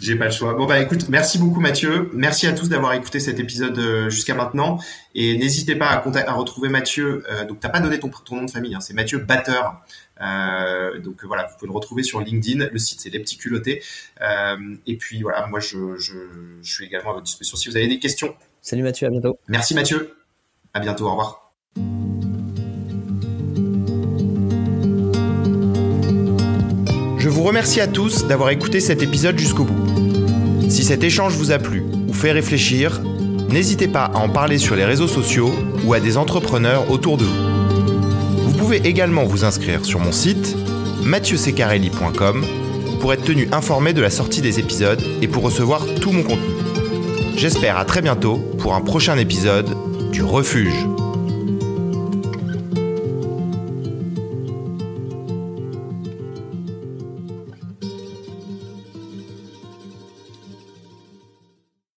[0.00, 0.54] J'ai pas le choix.
[0.54, 2.10] Bon bah écoute, merci beaucoup Mathieu.
[2.14, 4.78] Merci à tous d'avoir écouté cet épisode euh, jusqu'à maintenant.
[5.14, 7.22] Et n'hésitez pas à, à retrouver Mathieu.
[7.30, 9.82] Euh, donc t'as pas donné ton, ton nom de famille, hein, c'est Mathieu Batteur.
[10.20, 12.68] Euh, donc voilà, vous pouvez le retrouver sur LinkedIn.
[12.70, 13.82] Le site c'est les petits culottés.
[14.20, 16.14] Euh, et puis voilà, moi je, je,
[16.62, 18.34] je suis également à votre disposition si vous avez des questions.
[18.62, 19.38] Salut Mathieu, à bientôt.
[19.48, 20.16] Merci Mathieu.
[20.72, 21.06] À bientôt.
[21.06, 21.52] Au revoir.
[27.18, 30.70] Je vous remercie à tous d'avoir écouté cet épisode jusqu'au bout.
[30.70, 33.00] Si cet échange vous a plu ou fait réfléchir,
[33.48, 35.50] n'hésitez pas à en parler sur les réseaux sociaux
[35.84, 37.63] ou à des entrepreneurs autour de vous.
[38.64, 40.56] Vous pouvez également vous inscrire sur mon site
[41.02, 42.46] mathieusecarelli.com
[42.98, 46.48] pour être tenu informé de la sortie des épisodes et pour recevoir tout mon contenu.
[47.36, 49.68] J'espère à très bientôt pour un prochain épisode
[50.12, 50.86] du Refuge.